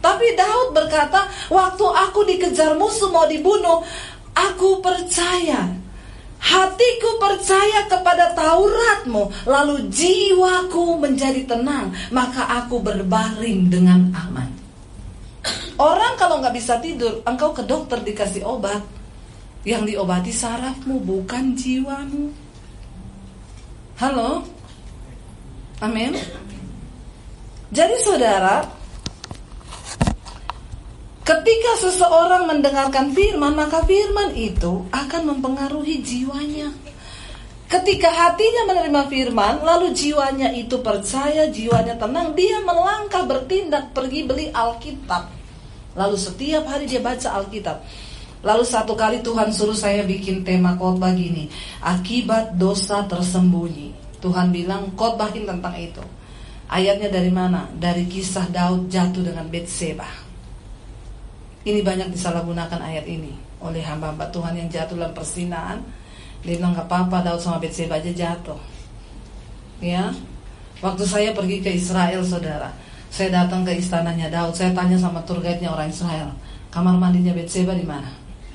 [0.03, 3.81] Tapi Daud berkata, waktu aku dikejar musuh mau dibunuh,
[4.37, 5.84] aku percaya.
[6.45, 14.53] Hatiku percaya kepada Tauratmu, lalu jiwaku menjadi tenang, maka aku berbaring dengan aman.
[15.81, 18.85] Orang kalau nggak bisa tidur, engkau ke dokter dikasih obat,
[19.65, 22.29] yang diobati sarafmu bukan jiwamu.
[23.97, 24.45] Halo?
[25.81, 26.13] Amin.
[27.73, 28.69] Jadi saudara,
[31.25, 36.71] ketika seseorang mendengarkan firman, maka firman itu akan mempengaruhi jiwanya.
[37.65, 44.47] Ketika hatinya menerima firman, lalu jiwanya itu percaya, jiwanya tenang, dia melangkah bertindak pergi beli
[44.53, 45.33] Alkitab.
[45.97, 47.83] Lalu setiap hari dia baca Alkitab.
[48.45, 51.49] Lalu satu kali Tuhan suruh saya bikin tema khotbah gini,
[51.81, 54.21] akibat dosa tersembunyi.
[54.21, 56.05] Tuhan bilang khotbahin tentang itu.
[56.69, 57.69] Ayatnya dari mana?
[57.73, 60.24] Dari kisah Daud jatuh dengan Betseba.
[61.65, 63.33] Ini banyak disalahgunakan ayat ini
[63.65, 65.81] oleh hamba-hamba Tuhan yang jatuh dalam persinaan.
[66.45, 68.61] Dia bilang gak apa-apa Daud sama Betseba aja jatuh.
[69.81, 70.13] Ya,
[70.85, 72.69] waktu saya pergi ke Israel, saudara,
[73.09, 74.53] saya datang ke istananya Daud.
[74.53, 76.37] Saya tanya sama tour guide-nya orang Israel,
[76.69, 78.13] kamar mandinya Betseba di mana?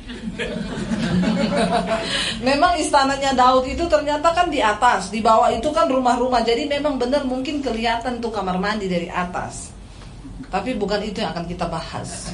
[2.49, 6.45] memang istananya Daud itu ternyata kan di atas, di bawah itu kan rumah-rumah.
[6.45, 9.78] Jadi memang benar mungkin kelihatan tuh kamar mandi dari atas.
[10.49, 12.33] Tapi bukan itu yang akan kita bahas.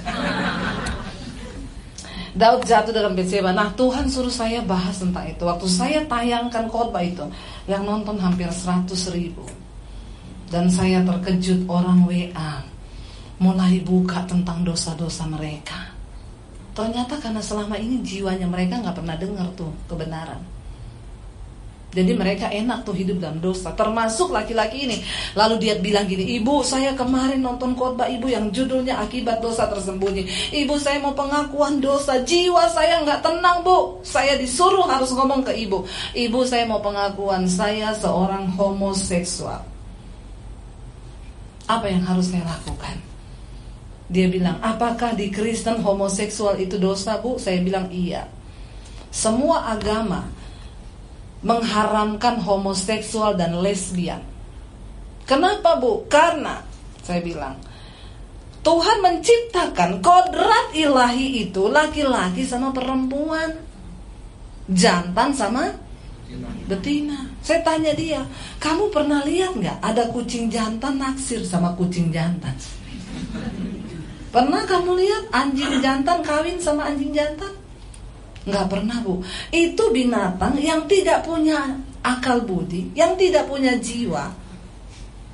[2.36, 3.56] Daud jatuh dalam Betseba.
[3.56, 5.44] Nah Tuhan suruh saya bahas tentang itu.
[5.48, 7.24] Waktu saya tayangkan khotbah itu,
[7.68, 9.44] yang nonton hampir 100 ribu.
[10.52, 12.64] Dan saya terkejut orang WA
[13.40, 15.92] mulai buka tentang dosa-dosa mereka.
[16.76, 20.55] Ternyata karena selama ini jiwanya mereka nggak pernah dengar tuh kebenaran.
[21.96, 23.72] Jadi mereka enak tuh hidup dalam dosa.
[23.72, 25.00] Termasuk laki-laki ini.
[25.32, 30.52] Lalu dia bilang gini Ibu saya kemarin nonton khotbah ibu yang judulnya Akibat dosa tersembunyi.
[30.52, 32.20] Ibu saya mau pengakuan dosa.
[32.20, 34.04] Jiwa saya nggak tenang bu.
[34.04, 35.88] Saya disuruh harus ngomong ke ibu.
[36.12, 37.48] Ibu saya mau pengakuan.
[37.48, 39.64] Saya seorang homoseksual.
[41.66, 43.00] Apa yang harus saya lakukan?
[44.06, 47.42] Dia bilang, apakah di Kristen homoseksual itu dosa bu?
[47.42, 48.30] Saya bilang iya.
[49.10, 50.35] Semua agama
[51.46, 54.20] mengharamkan homoseksual dan lesbian.
[55.30, 56.10] Kenapa bu?
[56.10, 56.62] Karena
[57.06, 57.54] saya bilang
[58.66, 63.54] Tuhan menciptakan kodrat ilahi itu laki-laki sama perempuan,
[64.74, 65.70] jantan sama
[66.66, 67.30] betina.
[67.46, 68.26] Saya tanya dia,
[68.58, 72.58] kamu pernah lihat nggak ada kucing jantan naksir sama kucing jantan?
[74.34, 77.54] Pernah kamu lihat anjing jantan kawin sama anjing jantan?
[78.46, 79.26] Nggak pernah bu.
[79.50, 84.30] Itu binatang yang tidak punya akal budi, yang tidak punya jiwa.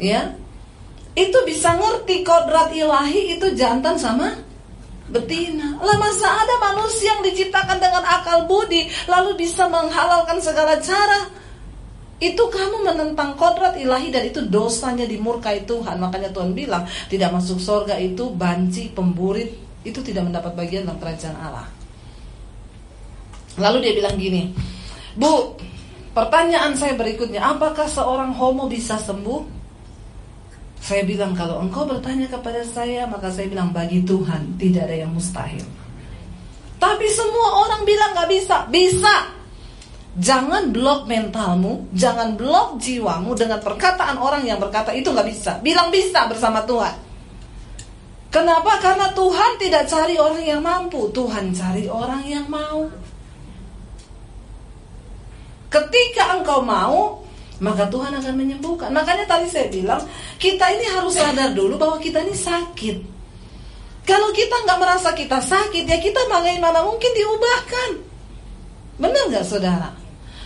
[0.01, 0.33] Ya,
[1.13, 4.31] itu bisa ngerti kodrat ilahi itu jantan sama
[5.11, 5.75] betina.
[5.83, 11.27] Lah masa ada manusia yang diciptakan dengan akal budi lalu bisa menghalalkan segala cara?
[12.21, 15.99] Itu kamu menentang kodrat ilahi dan itu dosanya dimurkai Tuhan.
[15.99, 19.51] Makanya Tuhan bilang tidak masuk surga itu banci, pemburit,
[19.83, 21.80] itu tidak mendapat bagian dalam kerajaan Allah.
[23.59, 24.51] Lalu dia bilang gini,
[25.17, 25.57] Bu,
[26.15, 29.59] pertanyaan saya berikutnya, apakah seorang homo bisa sembuh?
[30.81, 35.13] Saya bilang kalau engkau bertanya kepada saya maka saya bilang bagi Tuhan tidak ada yang
[35.13, 35.61] mustahil.
[36.81, 39.29] Tapi semua orang bilang gak bisa, bisa.
[40.17, 45.61] Jangan blok mentalmu, jangan blok jiwamu dengan perkataan orang yang berkata itu gak bisa.
[45.61, 46.97] Bilang bisa bersama Tuhan.
[48.33, 48.81] Kenapa?
[48.81, 52.89] Karena Tuhan tidak cari orang yang mampu, Tuhan cari orang yang mau.
[55.71, 57.23] Ketika engkau mau,
[57.63, 58.91] maka Tuhan akan menyembuhkan.
[58.91, 60.03] Makanya tadi saya bilang,
[60.35, 62.97] kita ini harus sadar dulu bahwa kita ini sakit.
[64.03, 67.89] Kalau kita nggak merasa kita sakit, ya kita bagaimana mungkin diubahkan.
[68.99, 69.95] Benar nggak saudara?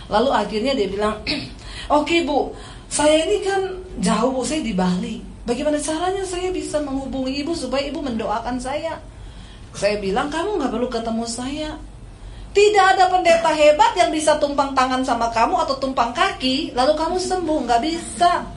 [0.06, 1.18] Lalu akhirnya dia bilang,
[1.98, 2.54] oke bu,
[2.86, 3.60] saya ini kan
[3.98, 5.18] jauh bu, saya di Bali.
[5.42, 8.98] Bagaimana caranya saya bisa menghubungi ibu supaya ibu mendoakan saya?
[9.74, 11.70] Saya bilang kamu nggak perlu ketemu saya.
[12.56, 17.20] Tidak ada pendeta hebat yang bisa tumpang tangan sama kamu atau tumpang kaki, lalu kamu
[17.20, 18.48] sembuh, nggak bisa.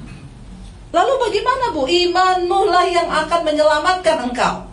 [0.95, 1.84] Lalu bagaimana bu?
[1.84, 4.64] Imanmu lah yang akan menyelamatkan engkau.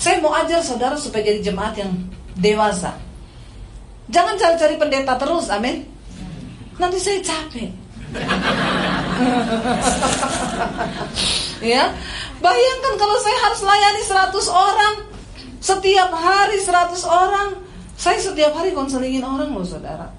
[0.00, 1.92] Saya mau ajar saudara supaya jadi jemaat yang
[2.40, 2.96] dewasa.
[4.08, 5.84] Jangan cari-cari pendeta terus, amin.
[6.80, 7.68] Nanti saya capek.
[11.76, 11.92] ya,
[12.40, 14.94] bayangkan kalau saya harus layani 100 orang
[15.60, 17.65] setiap hari 100 orang
[17.96, 20.12] saya setiap hari konselingin orang loh saudara.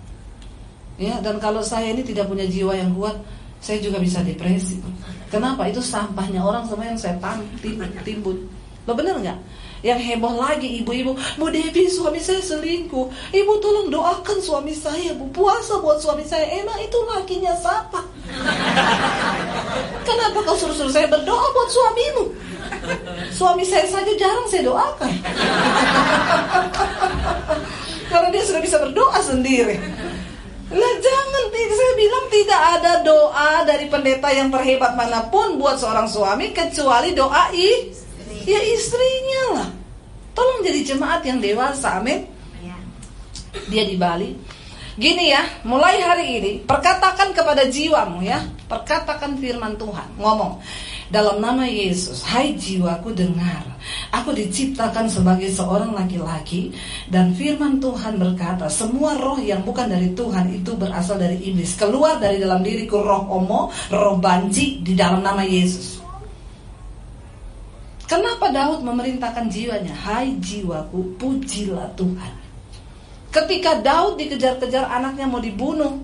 [0.97, 3.13] Ya, dan kalau saya ini tidak punya jiwa yang kuat,
[3.61, 4.81] saya juga bisa depresi.
[5.29, 5.69] Kenapa?
[5.69, 7.21] Itu sampahnya orang semua yang saya
[7.61, 7.89] timbun.
[8.01, 8.37] timbun.
[8.89, 9.37] Lo bener nggak?
[9.85, 13.33] Yang heboh lagi ibu-ibu, Bu Devi suami saya selingkuh.
[13.33, 16.61] Ibu tolong doakan suami saya, Bu puasa buat suami saya.
[16.61, 18.01] Emang itu lakinya siapa?
[20.07, 22.23] Kenapa kau suruh-suruh saya berdoa buat suamimu?
[23.31, 25.13] Suami saya saja jarang saya doakan.
[28.07, 29.77] Karena dia sudah bisa berdoa sendiri.
[30.67, 31.43] Lah jangan,
[31.77, 37.13] saya bilang tidak ada doa dari pendeta yang terhebat mana pun buat seorang suami kecuali
[37.13, 37.93] doa i,
[38.47, 39.69] ya istrinya lah.
[40.31, 42.23] Tolong jadi jemaat yang dewasa, amin.
[42.63, 42.77] Ya.
[43.67, 44.31] Dia di Bali.
[44.97, 50.57] Gini ya, mulai hari ini perkatakan kepada jiwamu ya, perkatakan firman Tuhan, ngomong
[51.13, 53.77] dalam nama Yesus, hai jiwaku dengar,
[54.09, 56.73] aku diciptakan sebagai seorang laki-laki
[57.13, 62.17] dan firman Tuhan berkata, semua roh yang bukan dari Tuhan itu berasal dari iblis, keluar
[62.17, 65.96] dari dalam diriku roh omo, roh banci di dalam nama Yesus.
[68.07, 69.91] Kenapa Daud memerintahkan jiwanya?
[69.91, 72.33] Hai jiwaku, pujilah Tuhan.
[73.35, 75.99] Ketika Daud dikejar-kejar anaknya mau dibunuh,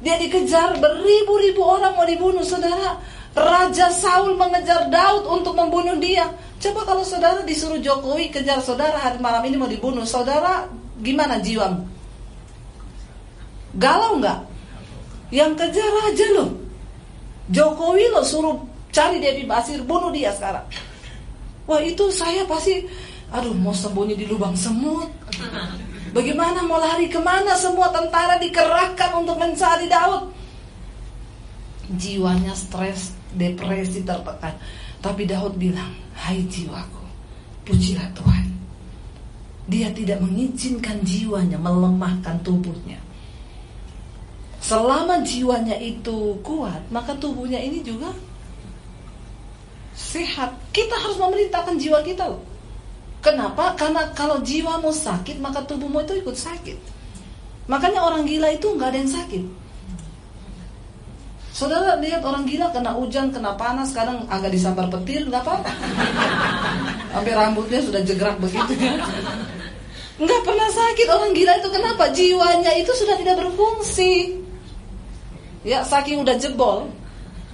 [0.00, 2.96] dia dikejar beribu-ribu orang mau dibunuh, saudara.
[3.32, 6.28] Raja Saul mengejar Daud untuk membunuh dia.
[6.60, 10.68] Coba kalau saudara disuruh Jokowi kejar saudara hari malam ini mau dibunuh, saudara
[11.00, 11.80] gimana jiwamu?
[13.76, 14.40] Galau nggak?
[15.32, 16.50] Yang kejar raja loh.
[17.48, 18.56] Jokowi lo suruh
[18.92, 20.68] cari Devi Basir, bunuh dia sekarang.
[21.66, 22.82] Wah itu saya pasti,
[23.30, 25.08] aduh mau sembunyi di lubang semut.
[26.12, 30.28] Bagaimana mau lari ke mana semua tentara dikerahkan untuk mencari Daud?
[31.96, 34.52] Jiwanya stres, depresi tertekan.
[35.00, 37.04] Tapi Daud bilang, hai jiwaku,
[37.64, 38.46] pujilah Tuhan.
[39.70, 43.00] Dia tidak mengizinkan jiwanya melemahkan tubuhnya.
[44.62, 48.12] Selama jiwanya itu kuat, maka tubuhnya ini juga
[49.92, 50.56] sehat.
[50.72, 52.42] Kita harus memerintahkan jiwa kita loh.
[53.22, 53.78] Kenapa?
[53.78, 56.74] Karena kalau jiwamu sakit, maka tubuhmu itu ikut sakit.
[57.70, 59.44] Makanya orang gila itu nggak ada yang sakit.
[61.52, 65.70] Saudara lihat orang gila kena hujan, kena panas, kadang agak disambar petir, nggak apa-apa.
[67.12, 68.98] Sampai rambutnya sudah jegrak begitu ya.
[70.18, 72.04] Nggak pernah sakit orang gila itu kenapa?
[72.10, 74.40] Jiwanya itu sudah tidak berfungsi.
[75.62, 76.90] Ya saking udah jebol,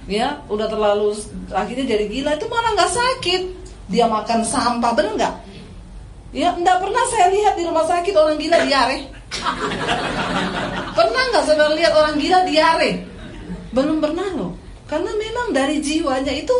[0.09, 1.13] ya udah terlalu
[1.53, 3.41] akhirnya jadi gila itu malah nggak sakit.
[3.89, 5.35] Dia makan sampah, bener nggak?
[6.29, 8.97] Ya, nggak pernah saya lihat di rumah sakit orang gila diare.
[10.93, 13.01] Pernah nggak saya lihat orang gila diare?
[13.73, 14.53] Belum pernah loh.
[14.85, 16.53] Karena memang dari jiwanya itu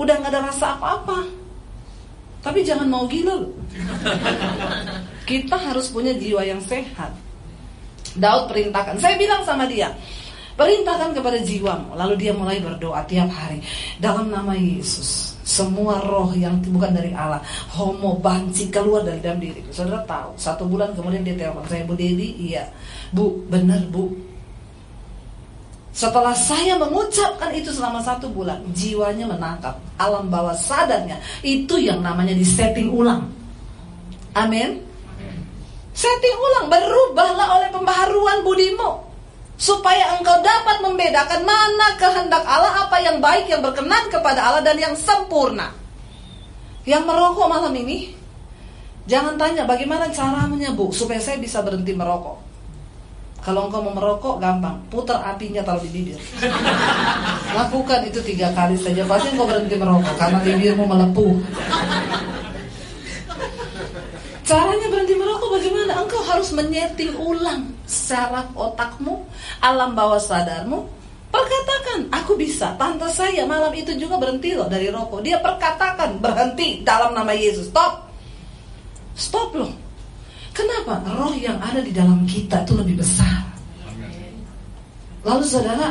[0.00, 1.28] udah nggak ada rasa apa-apa.
[2.40, 3.52] Tapi jangan mau gila loh.
[5.28, 7.12] Kita harus punya jiwa yang sehat.
[8.16, 8.96] Daud perintahkan.
[8.96, 9.92] Saya bilang sama dia,
[10.56, 11.94] perintahkan kepada jiwamu.
[11.94, 13.60] Lalu dia mulai berdoa tiap hari.
[14.00, 15.36] Dalam nama Yesus.
[15.46, 17.38] semua roh yang bukan dari Allah
[17.70, 21.94] homo banci keluar dari dalam diri saudara tahu satu bulan kemudian dia telepon saya Bu
[21.94, 22.66] Dedi iya.
[23.14, 24.10] Bu benar Bu.
[25.94, 29.78] Setelah saya mengucapkan itu selama satu bulan jiwanya menangkap.
[30.02, 31.16] Alam bawah sadarnya.
[31.46, 33.30] Itu yang namanya disetting ulang.
[34.34, 34.82] Amin.
[35.96, 39.05] Setting ulang berubahlah oleh pembaharuan budimu
[39.56, 44.76] supaya engkau dapat membedakan mana kehendak Allah, apa yang baik, yang berkenan kepada Allah dan
[44.76, 45.72] yang sempurna.
[46.84, 48.14] Yang merokok malam ini,
[49.08, 52.46] jangan tanya bagaimana caranya bu supaya saya bisa berhenti merokok.
[53.42, 56.18] Kalau engkau mau merokok gampang, putar apinya taruh di bibir.
[57.58, 61.34] Lakukan itu tiga kali saja, pasti engkau berhenti merokok karena bibirmu melepuh.
[64.46, 66.06] Caranya berhenti merokok bagaimana?
[66.06, 69.26] Engkau harus menyeting ulang secara otakmu,
[69.58, 70.86] alam bawah sadarmu.
[71.34, 72.78] Perkatakan, aku bisa.
[72.78, 75.18] Tante saya malam itu juga berhenti loh dari rokok.
[75.26, 77.74] Dia perkatakan berhenti dalam nama Yesus.
[77.74, 78.06] Stop.
[79.18, 79.74] Stop loh.
[80.54, 81.02] Kenapa?
[81.10, 83.42] Roh yang ada di dalam kita itu lebih besar.
[85.26, 85.90] Lalu saudara,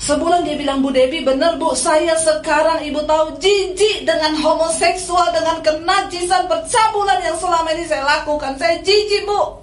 [0.00, 1.76] Sebulan dia bilang Bu Devi benar Bu.
[1.76, 8.56] Saya sekarang ibu tahu jijik dengan homoseksual dengan kenajisan percabulan yang selama ini saya lakukan.
[8.56, 9.60] Saya jijik Bu.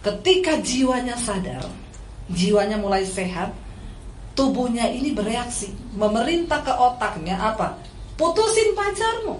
[0.00, 1.60] Ketika jiwanya sadar
[2.32, 3.52] Jiwanya mulai sehat
[4.32, 7.76] Tubuhnya ini bereaksi Memerintah ke otaknya apa?
[8.16, 9.36] Putusin pacarmu.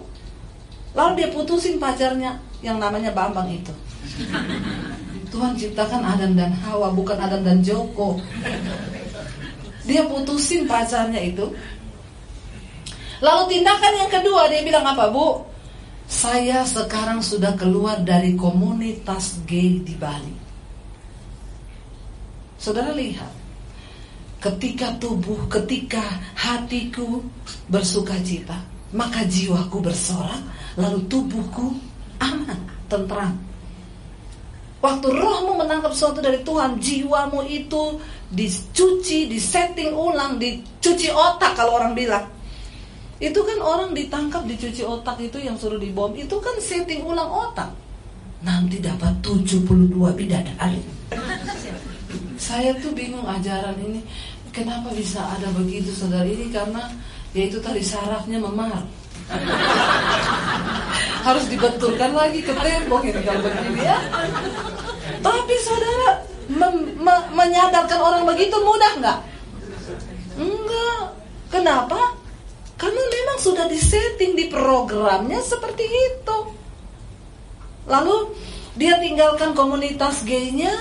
[0.93, 3.72] Lalu dia putusin pacarnya Yang namanya Bambang itu.
[5.32, 8.20] Tuhan ciptakan Adam dan Hawa Bukan Adam dan Joko
[9.84, 11.48] dia putusin pacarnya itu.
[13.20, 15.44] Lalu tindakan yang kedua dia bilang apa bu?
[16.10, 20.34] Saya sekarang sudah keluar dari komunitas gay di Bali.
[22.58, 23.30] Saudara lihat,
[24.42, 26.02] ketika tubuh, ketika
[26.34, 27.22] hatiku
[27.70, 28.58] bersuka cita,
[28.90, 30.42] maka jiwaku bersorak,
[30.74, 31.78] lalu tubuhku
[32.18, 32.58] aman,
[32.90, 33.38] tentram.
[34.80, 38.00] Waktu rohmu menangkap sesuatu dari Tuhan, jiwamu itu
[38.30, 42.26] dicuci, disetting ulang, dicuci otak kalau orang bilang.
[43.20, 47.68] Itu kan orang ditangkap dicuci otak itu yang suruh dibom, itu kan setting ulang otak.
[48.40, 50.80] Nanti dapat 72 bidadari.
[52.40, 54.00] Saya tuh bingung ajaran ini,
[54.48, 56.88] kenapa bisa ada begitu saudara ini karena
[57.36, 58.80] yaitu tadi sarafnya memar.
[61.26, 63.98] Harus dibetulkan lagi ke tembok ini kalau begini ya.
[65.20, 69.18] Tapi saudara me menyadarkan orang begitu mudah nggak?
[70.36, 71.05] Enggak.
[71.51, 72.18] Kenapa?
[72.80, 76.38] Karena memang sudah disetting di programnya seperti itu.
[77.86, 78.34] Lalu
[78.78, 80.72] dia tinggalkan komunitas gaynya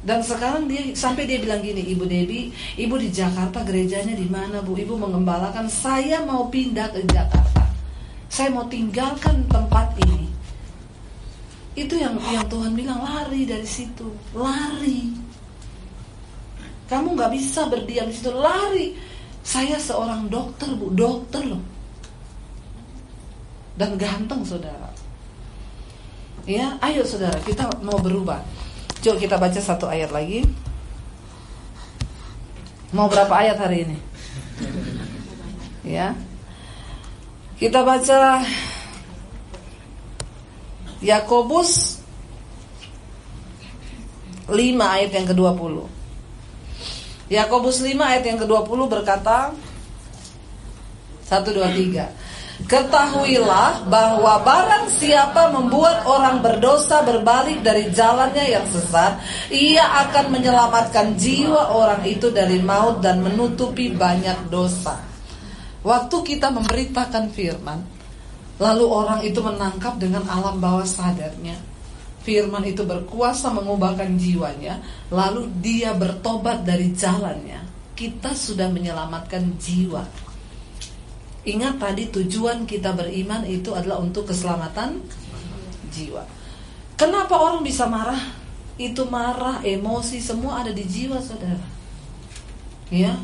[0.00, 2.48] dan sekarang dia sampai dia bilang gini, Ibu Debi,
[2.80, 4.72] Ibu di Jakarta gerejanya di mana Bu?
[4.72, 7.68] Ibu mengembalakan, saya mau pindah ke Jakarta.
[8.32, 10.29] Saya mau tinggalkan tempat ini.
[11.78, 15.14] Itu yang yang Tuhan bilang lari dari situ, lari.
[16.90, 18.98] Kamu nggak bisa berdiam di situ, lari.
[19.46, 21.62] Saya seorang dokter Bu, dokter loh.
[23.78, 24.90] Dan ganteng saudara.
[26.44, 28.42] Ya, ayo saudara, kita mau berubah.
[29.00, 30.44] Coba kita baca satu ayat lagi.
[32.90, 33.98] Mau berapa ayat hari ini?
[35.86, 36.12] Ya.
[37.56, 38.42] Kita baca
[41.00, 42.00] Yakobus
[44.52, 45.74] 5 ayat yang ke-20.
[47.32, 49.56] Yakobus 5 ayat yang ke-20 berkata
[51.24, 51.56] 1 2
[51.96, 52.68] 3.
[52.68, 59.16] Ketahuilah bahwa barang siapa membuat orang berdosa berbalik dari jalannya yang sesat,
[59.48, 65.00] ia akan menyelamatkan jiwa orang itu dari maut dan menutupi banyak dosa.
[65.80, 67.80] Waktu kita memberitakan firman,
[68.60, 71.56] lalu orang itu menangkap dengan alam bawah sadarnya.
[72.20, 77.64] Firman itu berkuasa mengubahkan jiwanya, lalu dia bertobat dari jalannya.
[77.96, 80.04] Kita sudah menyelamatkan jiwa
[81.40, 85.00] Ingat tadi tujuan kita beriman itu adalah untuk keselamatan
[85.88, 86.28] jiwa.
[87.00, 88.20] Kenapa orang bisa marah?
[88.76, 91.64] Itu marah, emosi semua ada di jiwa saudara.
[92.92, 93.16] Ya,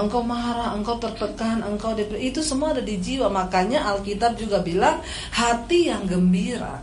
[0.00, 3.28] engkau marah, engkau tertekan, engkau depresi, itu semua ada di jiwa.
[3.28, 6.80] Makanya Alkitab juga bilang hati yang gembira.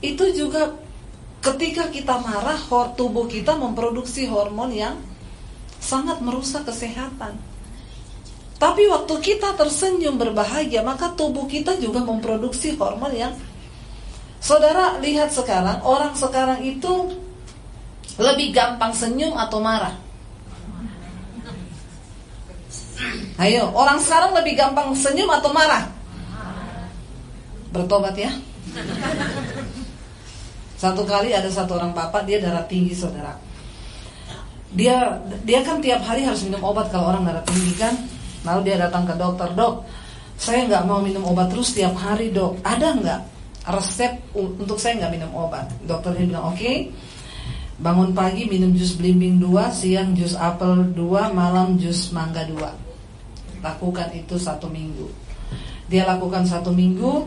[0.00, 0.72] Itu juga
[1.44, 2.58] ketika kita marah,
[2.96, 4.96] tubuh kita memproduksi hormon yang
[5.80, 7.36] sangat merusak kesehatan.
[8.56, 13.34] Tapi waktu kita tersenyum berbahagia, maka tubuh kita juga memproduksi hormon yang
[14.44, 17.16] Saudara lihat sekarang, orang sekarang itu
[18.20, 20.03] lebih gampang senyum atau marah?
[23.34, 25.90] Ayo, orang sekarang lebih gampang senyum atau marah?
[27.74, 28.30] Bertobat ya.
[30.78, 33.34] Satu kali ada satu orang papa dia darah tinggi saudara.
[34.74, 37.94] Dia dia kan tiap hari harus minum obat kalau orang darah tinggi kan.
[38.46, 39.82] Lalu dia datang ke dokter dok,
[40.36, 42.60] saya nggak mau minum obat terus tiap hari dok.
[42.62, 43.20] Ada nggak
[43.74, 45.66] resep untuk saya nggak minum obat?
[45.82, 46.60] Dokternya bilang oke.
[46.60, 46.92] Okay,
[47.80, 52.83] bangun pagi minum jus belimbing 2, siang jus apel 2, malam jus mangga 2
[53.64, 55.08] lakukan itu satu minggu.
[55.88, 57.24] Dia lakukan satu minggu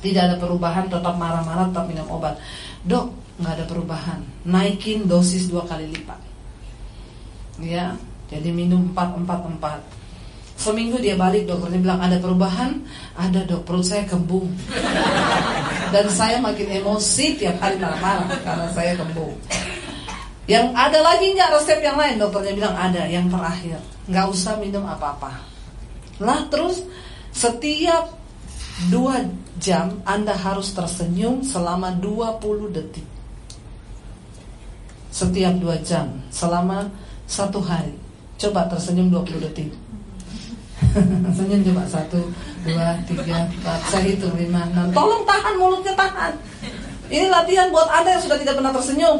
[0.00, 2.38] tidak ada perubahan tetap marah-marah tetap minum obat.
[2.86, 3.10] Dok
[3.42, 4.20] nggak ada perubahan.
[4.46, 6.20] Naikin dosis dua kali lipat.
[7.58, 7.98] Ya
[8.30, 9.80] jadi minum empat empat empat.
[10.54, 12.78] Seminggu dia balik dokternya bilang ada perubahan?
[13.18, 13.66] Ada dok.
[13.66, 14.46] Perut saya kembung.
[15.94, 19.34] Dan saya makin emosi tiap hari marah-marah karena saya kembung.
[20.46, 22.22] Yang ada lagi nggak resep yang lain?
[22.22, 23.02] Dokternya bilang ada.
[23.10, 23.78] Yang terakhir
[24.08, 25.32] nggak usah minum apa-apa.
[26.20, 26.84] Lah terus
[27.34, 28.14] setiap
[28.90, 29.26] dua
[29.58, 33.06] jam Anda harus tersenyum selama 20 detik.
[35.14, 36.90] Setiap dua jam selama
[37.24, 37.94] satu hari.
[38.34, 39.70] Coba tersenyum 20 detik.
[41.38, 42.20] Senyum coba satu,
[42.62, 43.80] dua, tiga, empat.
[43.90, 44.90] Saya hitung lima, enam.
[44.94, 46.32] Tolong tahan mulutnya tahan.
[47.10, 49.16] Ini latihan buat anda yang sudah tidak pernah tersenyum.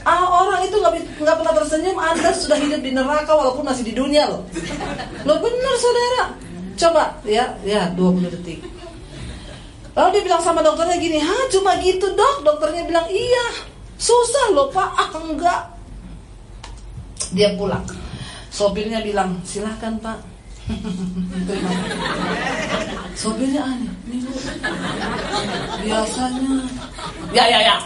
[0.00, 4.32] Ah, orang itu nggak pernah tersenyum, Anda sudah hidup di neraka walaupun masih di dunia
[4.32, 4.48] loh.
[5.28, 6.22] Lo benar saudara.
[6.80, 8.64] Coba ya, ya 20 detik.
[9.92, 13.68] Lalu dia bilang sama dokternya gini, "Hah, cuma gitu, Dok?" Dokternya bilang, "Iya.
[14.00, 15.76] Susah loh, Pak." Ah, enggak.
[17.36, 17.84] Dia pulang.
[18.48, 20.24] Sopirnya bilang, "Silahkan, Pak."
[23.20, 23.92] Sopirnya aneh.
[25.84, 26.50] Biasanya.
[27.36, 27.76] Ya, ya, ya.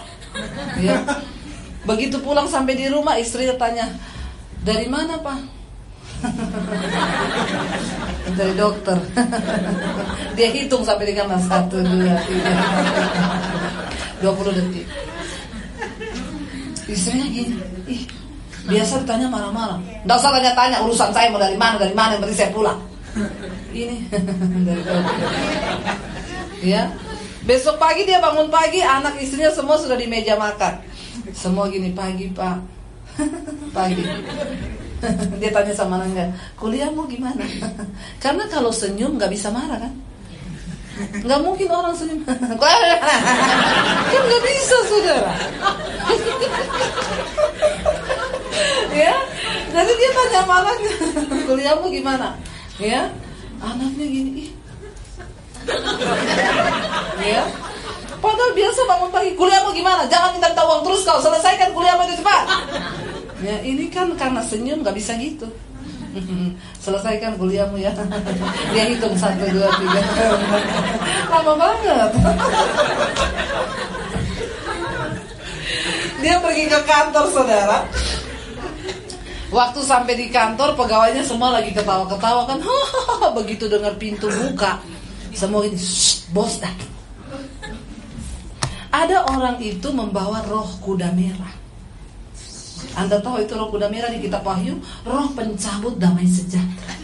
[0.78, 0.96] Ya.
[1.84, 3.92] Begitu pulang sampai di rumah istri tanya,
[4.64, 5.38] dari mana pak?
[8.38, 8.96] dari dokter.
[10.36, 12.52] Dia hitung sampai di kamar satu, dua, tiga,
[14.24, 14.88] dua puluh detik.
[16.88, 17.56] Istrinya gini,
[17.88, 18.02] ih,
[18.68, 19.78] biasa ditanya marah-marah.
[19.80, 22.80] Tidak usah tanya-tanya urusan saya mau dari mana, dari mana, yang saya pulang.
[23.72, 23.96] Ini
[24.64, 25.20] dari dokter.
[26.64, 26.88] Ya,
[27.44, 30.80] besok pagi dia bangun pagi, anak istrinya semua sudah di meja makan.
[31.34, 32.62] Semua gini pagi pak.
[33.76, 34.04] Pagi.
[35.42, 37.44] Dia tanya sama Nangga Kuliahmu gimana?
[38.22, 39.92] Karena kalau senyum gak bisa marah kan?
[41.26, 42.22] Gak mungkin orang senyum.
[42.24, 45.34] Kan gak bisa saudara.
[48.94, 49.14] Ya?
[49.74, 50.94] Jadi dia tanya sama anaknya
[51.50, 52.38] Kuliahmu gimana?
[52.78, 53.10] Ya?
[53.58, 54.54] Anaknya gini
[57.24, 57.42] Ya
[58.24, 60.08] Padahal biasa bangun pagi, kuliahmu gimana?
[60.08, 62.44] Jangan minta uang terus kau selesaikan kuliahmu itu cepat.
[63.44, 65.44] Ya ini kan karena senyum nggak bisa gitu.
[66.84, 67.92] Selesaikan kuliahmu ya.
[68.72, 70.00] Dia hitung satu dua tiga.
[71.36, 72.10] Lama banget.
[76.24, 77.78] Dia pergi ke kantor saudara.
[79.52, 82.58] Waktu sampai di kantor pegawainya semua lagi ketawa-ketawa kan.
[83.36, 84.80] Begitu dengar pintu buka,
[85.36, 85.76] semua ini
[86.32, 86.93] bos dah
[88.94, 91.50] ada orang itu membawa roh kuda merah.
[92.94, 96.94] Anda tahu itu roh kuda merah di kitab Wahyu, roh pencabut damai sejahtera.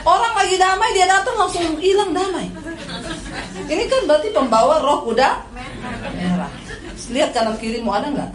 [0.00, 2.48] Orang lagi damai dia datang langsung hilang damai.
[3.68, 5.28] Ini kan berarti pembawa roh kuda
[6.16, 6.52] merah.
[7.10, 8.30] Lihat kanan kirimu ada nggak?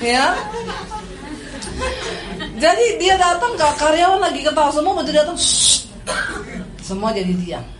[0.16, 0.34] ya.
[2.58, 5.38] Jadi dia datang ke karyawan lagi ketawa semua betul datang.
[6.82, 7.73] Semua jadi diam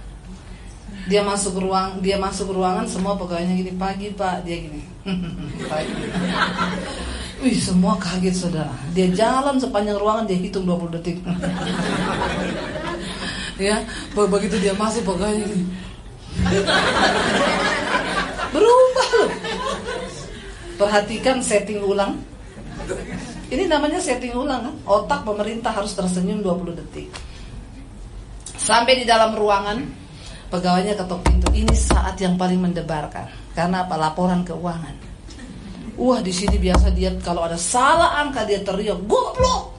[1.04, 4.44] dia masuk ruang dia masuk ruangan semua pegawainya gini pagi pak.
[4.48, 4.80] Dia gini
[5.70, 5.92] pagi.
[7.44, 8.72] Wih semua kaget saudara.
[8.96, 11.18] Dia jalan sepanjang ruangan dia hitung 20 detik.
[13.54, 15.64] Ya begitu dia masuk pegawainya gini.
[18.50, 19.30] Berubah loh.
[20.74, 22.18] Perhatikan setting ulang.
[23.54, 24.74] Ini namanya setting ulang kan?
[24.90, 27.06] Otak pemerintah harus tersenyum 20 detik.
[28.58, 30.03] Sampai di dalam ruangan
[30.54, 31.50] Pegawainya ketok pintu.
[31.50, 33.26] Ini saat yang paling mendebarkan.
[33.58, 33.98] Karena apa?
[33.98, 34.94] Laporan keuangan.
[35.98, 39.74] Wah di sini biasa dia kalau ada salah angka dia teriak goblok.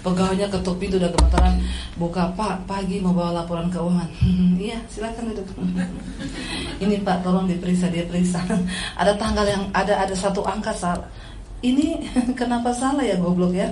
[0.00, 1.60] Pegawainya ketuk pintu udah gemetaran
[2.00, 4.08] buka pak pagi mau bawa laporan keuangan.
[4.64, 5.44] Iya silakan duduk.
[6.84, 8.40] Ini pak tolong diperiksa dia periksa.
[9.00, 11.08] ada tanggal yang ada ada satu angka salah.
[11.60, 12.08] Ini
[12.40, 13.68] kenapa salah ya goblok ya?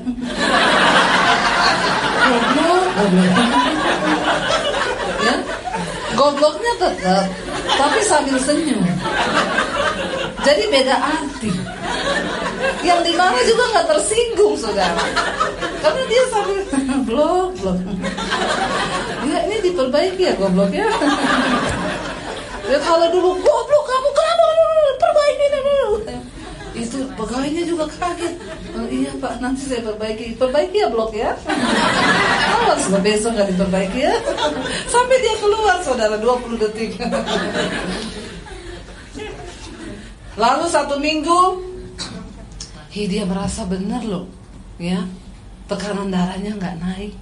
[2.28, 4.27] goblok, goblok.
[6.18, 7.24] Ya, Gobloknya tetap,
[7.78, 8.82] tapi sambil senyum.
[10.42, 11.52] Jadi beda arti.
[12.82, 15.04] yang dimarah juga nggak tersinggung saudara
[15.82, 16.58] karena dia sambil
[17.06, 17.78] blok blok
[19.28, 20.88] ya ini diperbaiki ya goblok ya
[22.82, 24.44] kalau dulu goblok kamu kenapa
[24.98, 25.82] perbaiki dulu
[26.78, 28.34] itu pegawainya juga kaget.
[28.74, 30.38] Oh, iya pak nanti saya perbaiki.
[30.38, 31.34] Perbaiki ya blok ya?
[32.54, 34.14] Awas lo besok nggak diperbaiki ya?
[34.86, 36.94] Sampai dia keluar saudara 20 detik.
[40.38, 41.40] Lalu satu minggu
[42.94, 44.30] hi dia merasa benar loh
[44.78, 45.02] ya?
[45.66, 47.12] Tekanan darahnya nggak naik.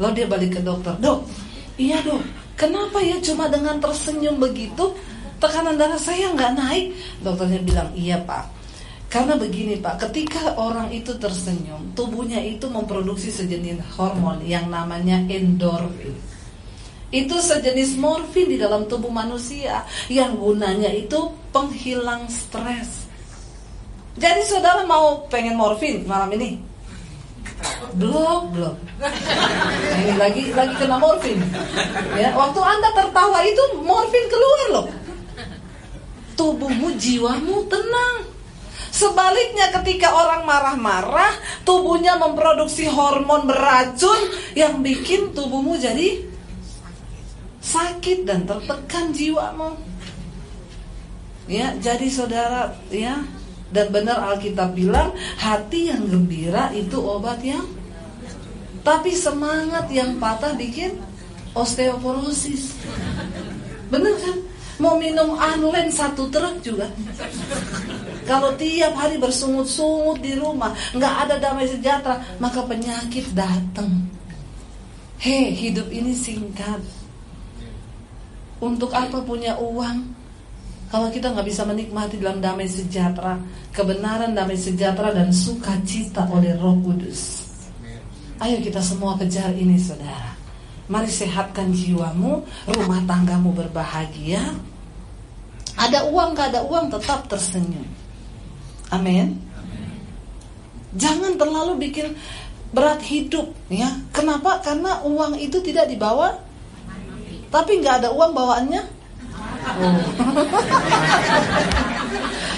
[0.00, 0.96] Lalu dia balik ke dokter.
[0.96, 1.28] Dok
[1.76, 2.24] iya dok.
[2.54, 4.94] Kenapa ya cuma dengan tersenyum begitu
[5.42, 6.94] tekanan darah saya nggak naik?
[7.20, 8.53] Dokternya bilang iya pak
[9.14, 16.18] karena begini Pak, ketika orang itu tersenyum, tubuhnya itu memproduksi sejenis hormon yang namanya endorfin.
[17.14, 23.06] Itu sejenis morfin di dalam tubuh manusia yang gunanya itu penghilang stres.
[24.18, 26.58] Jadi saudara mau pengen morfin malam ini?
[27.94, 28.74] Belum, belum.
[29.94, 31.38] Ini lagi lagi kena morfin.
[32.18, 34.86] Ya, waktu Anda tertawa itu morfin keluar loh.
[36.34, 38.33] Tubuhmu, jiwamu tenang.
[38.94, 41.34] Sebaliknya ketika orang marah-marah,
[41.66, 46.22] tubuhnya memproduksi hormon beracun yang bikin tubuhmu jadi
[47.58, 49.74] sakit dan tertekan jiwamu.
[51.50, 53.18] Ya, jadi saudara, ya,
[53.74, 55.10] dan benar Alkitab bilang
[55.42, 57.66] hati yang gembira itu obat yang
[58.86, 61.02] tapi semangat yang patah bikin
[61.56, 62.78] osteoporosis.
[63.90, 64.38] Benar kan?
[64.82, 66.90] Mau minum anlen satu truk juga
[68.24, 74.08] kalau tiap hari bersungut-sungut di rumah, nggak ada damai sejahtera, maka penyakit datang.
[75.20, 76.80] Hei, hidup ini singkat.
[78.64, 80.16] Untuk apa punya uang?
[80.88, 83.36] Kalau kita nggak bisa menikmati dalam damai sejahtera,
[83.76, 87.44] kebenaran damai sejahtera dan sukacita oleh Roh Kudus.
[88.40, 90.33] Ayo kita semua kejar ini, saudara.
[90.84, 94.52] Mari sehatkan jiwamu, rumah tanggamu berbahagia.
[95.74, 97.88] Ada uang, gak ada uang, tetap tersenyum.
[98.92, 99.40] Amin.
[100.94, 102.14] Jangan terlalu bikin
[102.74, 103.90] berat hidup ya.
[104.14, 104.62] Kenapa?
[104.62, 106.38] Karena uang itu tidak dibawa.
[107.50, 108.82] Tapi nggak ada uang bawaannya.
[109.78, 109.98] Oh.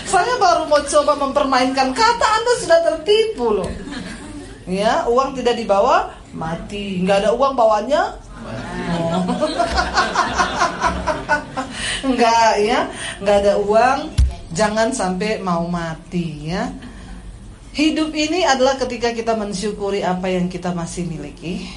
[0.13, 3.71] Saya baru mau coba mempermainkan kata Anda sudah tertipu loh.
[4.67, 7.01] Ya, uang tidak dibawa, mati.
[7.01, 8.03] Nggak ada uang bawaannya.
[8.93, 9.25] Oh.
[12.07, 12.87] Enggak ya,
[13.19, 13.99] nggak ada uang,
[14.57, 16.73] Jangan sampai mau mati ya.
[17.77, 21.69] Hidup ini adalah ketika kita mensyukuri apa yang kita masih miliki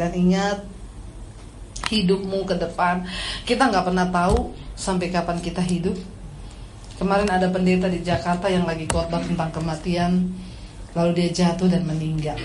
[0.00, 0.64] dan ingat
[1.92, 3.04] hidupmu ke depan
[3.44, 5.92] kita nggak pernah tahu sampai kapan kita hidup.
[6.96, 10.32] Kemarin ada pendeta di Jakarta yang lagi khotbah tentang kematian,
[10.96, 12.40] lalu dia jatuh dan meninggal.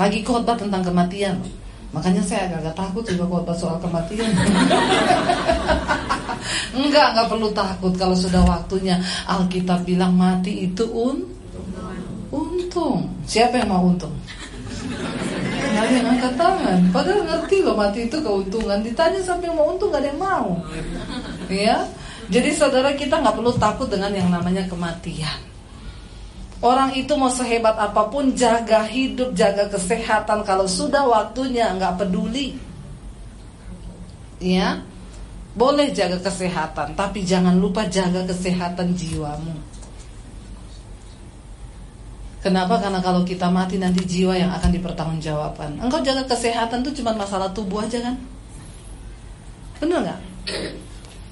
[0.00, 1.36] Lagi khotbah tentang kematian,
[1.92, 4.32] makanya saya agak-agak takut juga khotbah soal kematian.
[6.70, 8.96] Enggak, enggak perlu takut kalau sudah waktunya.
[9.28, 11.26] Alkitab bilang mati itu un
[12.32, 13.10] untung.
[13.26, 14.14] Siapa yang mau untung?
[15.70, 16.80] Nggak yang angkat tangan.
[16.94, 18.80] Padahal ngerti loh mati itu keuntungan.
[18.80, 20.48] Ditanya sampai mau untung gak ada yang mau.
[21.50, 21.84] Ya,
[22.30, 25.50] jadi saudara kita nggak perlu takut dengan yang namanya kematian.
[26.60, 30.44] Orang itu mau sehebat apa pun jaga hidup, jaga kesehatan.
[30.44, 32.52] Kalau sudah waktunya nggak peduli,
[34.44, 34.84] ya
[35.56, 39.56] boleh jaga kesehatan, tapi jangan lupa jaga kesehatan jiwamu.
[42.40, 42.80] Kenapa?
[42.80, 45.80] Karena kalau kita mati nanti jiwa yang akan dipertanggungjawabkan.
[45.80, 48.16] Engkau jaga kesehatan itu cuma masalah tubuh aja kan?
[49.80, 50.20] Benar nggak?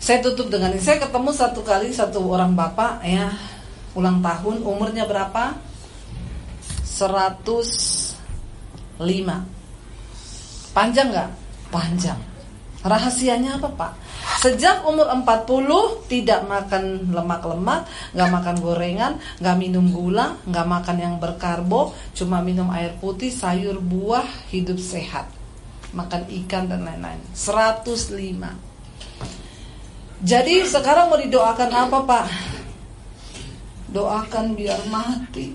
[0.00, 0.80] Saya tutup dengan ini.
[0.80, 3.32] Saya ketemu satu kali satu orang bapak ya
[3.98, 5.58] ulang tahun umurnya berapa?
[6.86, 8.14] 105
[10.70, 11.30] Panjang nggak?
[11.74, 12.18] Panjang
[12.78, 13.92] Rahasianya apa pak?
[14.38, 19.12] Sejak umur 40 tidak makan lemak-lemak, nggak makan gorengan,
[19.42, 24.22] nggak minum gula, nggak makan yang berkarbo, cuma minum air putih, sayur, buah,
[24.54, 25.26] hidup sehat.
[25.90, 27.18] Makan ikan dan lain-lain.
[27.34, 28.14] 105.
[30.22, 32.47] Jadi sekarang mau didoakan apa pak?
[33.88, 35.52] Doakan biar mati.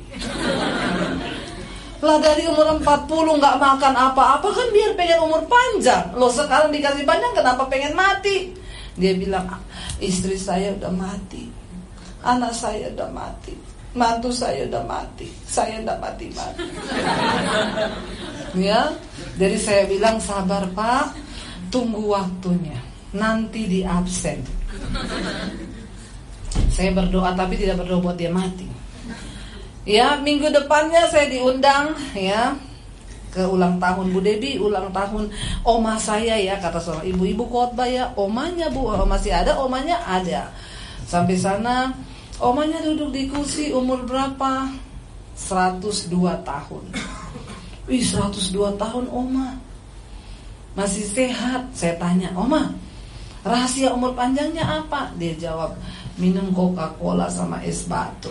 [2.04, 6.12] Lah dari umur 40 nggak makan apa-apa kan biar pengen umur panjang.
[6.20, 8.52] Lo sekarang dikasih panjang kenapa pengen mati?
[9.00, 9.48] Dia bilang
[10.04, 11.48] istri saya udah mati.
[12.24, 13.56] Anak saya udah mati.
[13.94, 15.30] Mantu saya udah mati.
[15.46, 16.66] Saya udah mati-mati.
[18.58, 18.90] ya.
[19.38, 21.14] Jadi saya bilang sabar Pak.
[21.70, 22.78] Tunggu waktunya.
[23.14, 24.42] Nanti di absen.
[26.74, 28.66] Saya berdoa tapi tidak berdoa buat dia mati
[29.84, 32.56] Ya, minggu depannya saya diundang ya
[33.36, 35.28] ke ulang tahun Bu Debi, ulang tahun
[35.68, 40.48] oma saya ya kata seorang ibu-ibu khotbah ya, omanya Bu, oh, masih ada, omanya ada.
[41.04, 41.92] Sampai sana
[42.40, 44.72] omanya duduk di kursi umur berapa?
[45.36, 46.14] 102
[46.48, 46.84] tahun.
[47.90, 49.58] Wih, 102 tahun oma.
[50.78, 51.70] Masih sehat.
[51.74, 52.74] Saya tanya, "Oma,
[53.46, 55.74] rahasia umur panjangnya apa?" Dia jawab,
[56.18, 58.30] minum Coca-Cola sama es batu.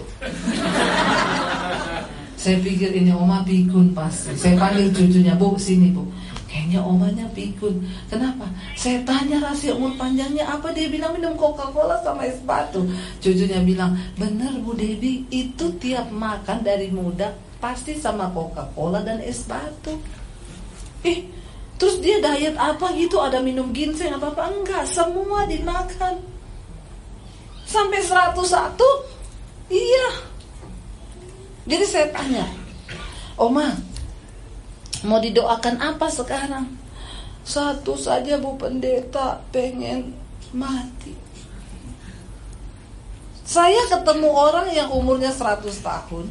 [2.42, 4.34] Saya pikir ini oma pikun pasti.
[4.34, 6.02] Saya panggil cucunya, bu sini bu.
[6.50, 7.80] Kayaknya omanya pikun.
[8.10, 8.44] Kenapa?
[8.76, 10.68] Saya tanya rahasia umur panjangnya apa?
[10.74, 12.82] Dia bilang minum Coca-Cola sama es batu.
[13.22, 17.32] Cucunya bilang, bener Bu Debi, itu tiap makan dari muda
[17.62, 19.96] pasti sama Coca-Cola dan es batu.
[21.06, 21.30] Ih,
[21.78, 23.22] terus dia diet apa gitu?
[23.22, 24.50] Ada minum ginseng apa apa?
[24.50, 26.41] Enggak, semua dimakan.
[27.72, 28.76] Sampai 101?
[29.72, 30.08] Iya.
[31.64, 32.44] Jadi saya tanya,
[33.40, 33.72] Oma,
[35.08, 36.68] mau didoakan apa sekarang?
[37.40, 40.12] Satu saja Bu Pendeta pengen
[40.52, 41.16] mati.
[43.48, 46.28] Saya ketemu orang yang umurnya 100 tahun,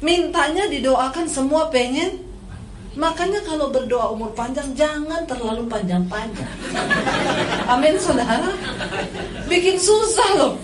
[0.00, 2.29] mintanya didoakan semua pengen
[2.98, 6.50] Makanya kalau berdoa umur panjang jangan terlalu panjang-panjang.
[7.70, 8.50] Amin saudara.
[9.46, 10.54] Bikin susah loh.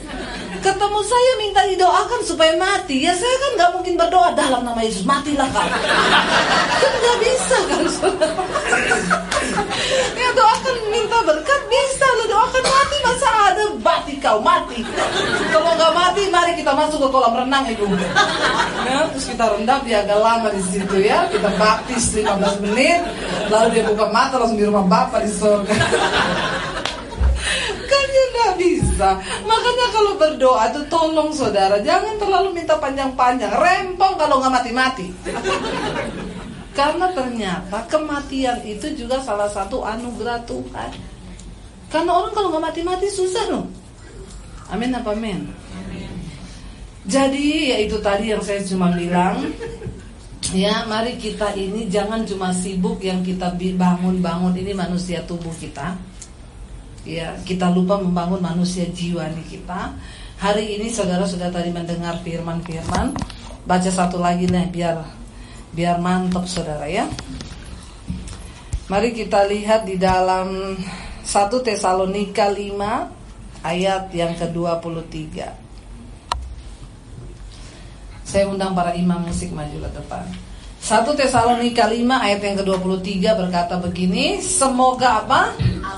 [0.67, 3.07] Ketemu saya minta didoakan supaya mati.
[3.07, 5.63] Ya saya kan nggak mungkin berdoa dalam nama Yesus matilah kau.
[6.83, 8.45] Kan nggak bisa kan saudara.
[10.19, 14.83] Ya doakan minta berkat bisa lo doakan mati masa ada mati kau mati.
[15.55, 17.87] Kalau nggak mati mari kita masuk ke kolam renang ibu.
[18.83, 21.31] Ya, terus kita rendam dia agak lama di situ ya.
[21.31, 23.07] Kita baptis 15 menit,
[23.55, 25.75] lalu dia buka mata langsung di rumah bapak di surga.
[28.17, 29.09] kan ya nggak bisa.
[29.45, 33.53] Makanya kalau berdoa tuh tolong saudara jangan terlalu minta panjang-panjang.
[33.53, 35.07] Rempong kalau nggak mati-mati.
[36.79, 40.91] Karena ternyata kematian itu juga salah satu anugerah Tuhan.
[41.93, 43.65] Karena orang kalau nggak mati-mati susah loh.
[44.73, 45.47] Amin apa amin?
[47.07, 49.39] Jadi ya itu tadi yang saya cuma bilang
[50.55, 55.99] Ya, mari kita ini jangan cuma sibuk yang kita bangun-bangun ini manusia tubuh kita.
[57.07, 59.95] Ya, kita lupa membangun manusia jiwa nih kita.
[60.43, 63.15] Hari ini saudara sudah tadi mendengar firman-firman.
[63.63, 65.07] Baca satu lagi nih biar
[65.71, 67.07] biar mantap saudara ya.
[68.91, 70.75] Mari kita lihat di dalam
[71.23, 72.75] 1 Tesalonika 5
[73.63, 75.15] ayat yang ke-23.
[78.27, 80.27] Saya undang para imam musik maju ke depan.
[80.87, 85.51] 1 Tesalonika 5 ayat yang ke-23 berkata begini, semoga apa?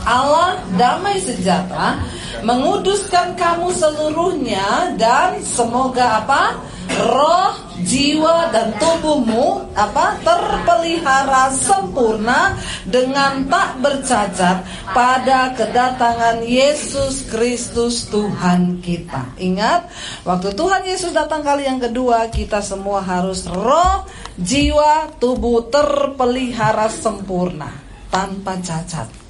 [0.09, 2.01] Allah damai sejahtera
[2.41, 6.57] menguduskan kamu seluruhnya dan semoga apa?
[7.05, 7.53] roh,
[7.83, 14.57] jiwa dan tubuhmu apa terpelihara sempurna dengan tak bercacat
[14.91, 19.39] pada kedatangan Yesus Kristus Tuhan kita.
[19.39, 19.91] Ingat,
[20.27, 27.71] waktu Tuhan Yesus datang kali yang kedua, kita semua harus roh, jiwa, tubuh terpelihara sempurna
[28.11, 29.29] tanpa cacat.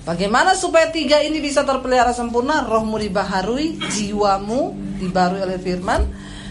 [0.00, 2.64] Bagaimana supaya tiga ini bisa terpelihara sempurna?
[2.64, 6.08] Rohmu dibaharui, jiwamu dibarui oleh firman,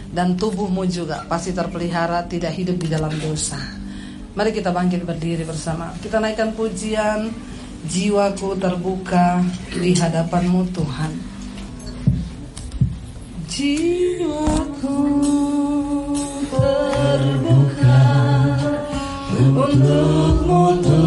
[0.10, 3.57] dan tubuhmu juga pasti terpelihara tidak hidup di dalam dosa.
[4.34, 5.94] Mari kita bangkit berdiri bersama.
[6.02, 7.30] Kita naikkan pujian
[7.86, 11.11] jiwaku terbuka di hadapanmu Tuhan.
[13.49, 14.98] Jiwaku
[16.49, 17.99] terbuka
[19.40, 20.99] untukmu Tuhan.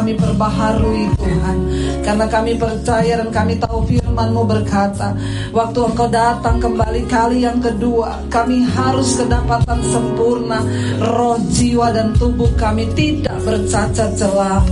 [0.00, 1.58] Kami perbaharui Tuhan.
[2.00, 5.12] Karena kami percaya dan kami tahu firman-Mu berkata,
[5.52, 10.64] waktu Engkau datang kembali kali yang kedua, kami harus kedapatan sempurna,
[11.04, 14.64] roh, jiwa, dan tubuh kami tidak bercacat celah.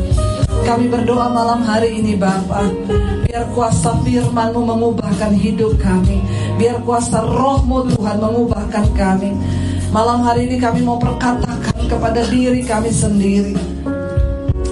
[0.65, 2.67] Kami berdoa malam hari ini Bapak
[3.25, 6.19] Biar kuasa firmanmu mengubahkan hidup kami
[6.59, 9.39] Biar kuasa rohmu Tuhan mengubahkan kami
[9.95, 13.57] Malam hari ini kami mau perkatakan kepada diri kami sendiri.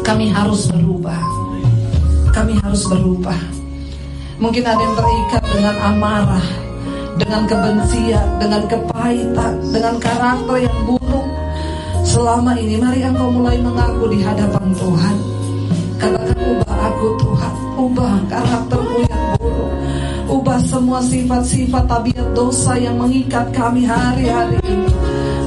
[0.07, 1.19] Kami harus berubah.
[2.31, 3.41] Kami harus berubah.
[4.39, 6.47] Mungkin ada yang terikat dengan amarah,
[7.19, 11.27] dengan kebencian, dengan kepahitan, dengan karakter yang buruk.
[12.07, 15.17] Selama ini mari engkau mulai mengaku di hadapan Tuhan.
[15.99, 19.71] Katakan ubah aku Tuhan, ubah karakterku yang buruk.
[20.31, 24.95] Ubah semua sifat-sifat tabiat dosa yang mengikat kami hari-hari ini.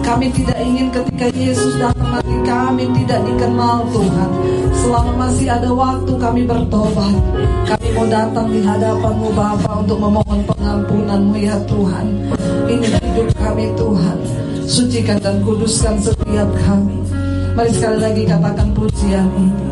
[0.09, 4.29] Kami tidak ingin ketika Yesus datang nanti kami tidak dikenal Tuhan.
[4.73, 7.13] Selama masih ada waktu kami bertobat.
[7.69, 12.25] Kami mau datang di hadapanmu Bapa untuk memohon pengampunanmu ya Tuhan.
[12.65, 14.17] Ini hidup kami Tuhan.
[14.65, 17.05] Sucikan dan kuduskan setiap kami.
[17.53, 19.68] Mari sekali lagi katakan pujian ini.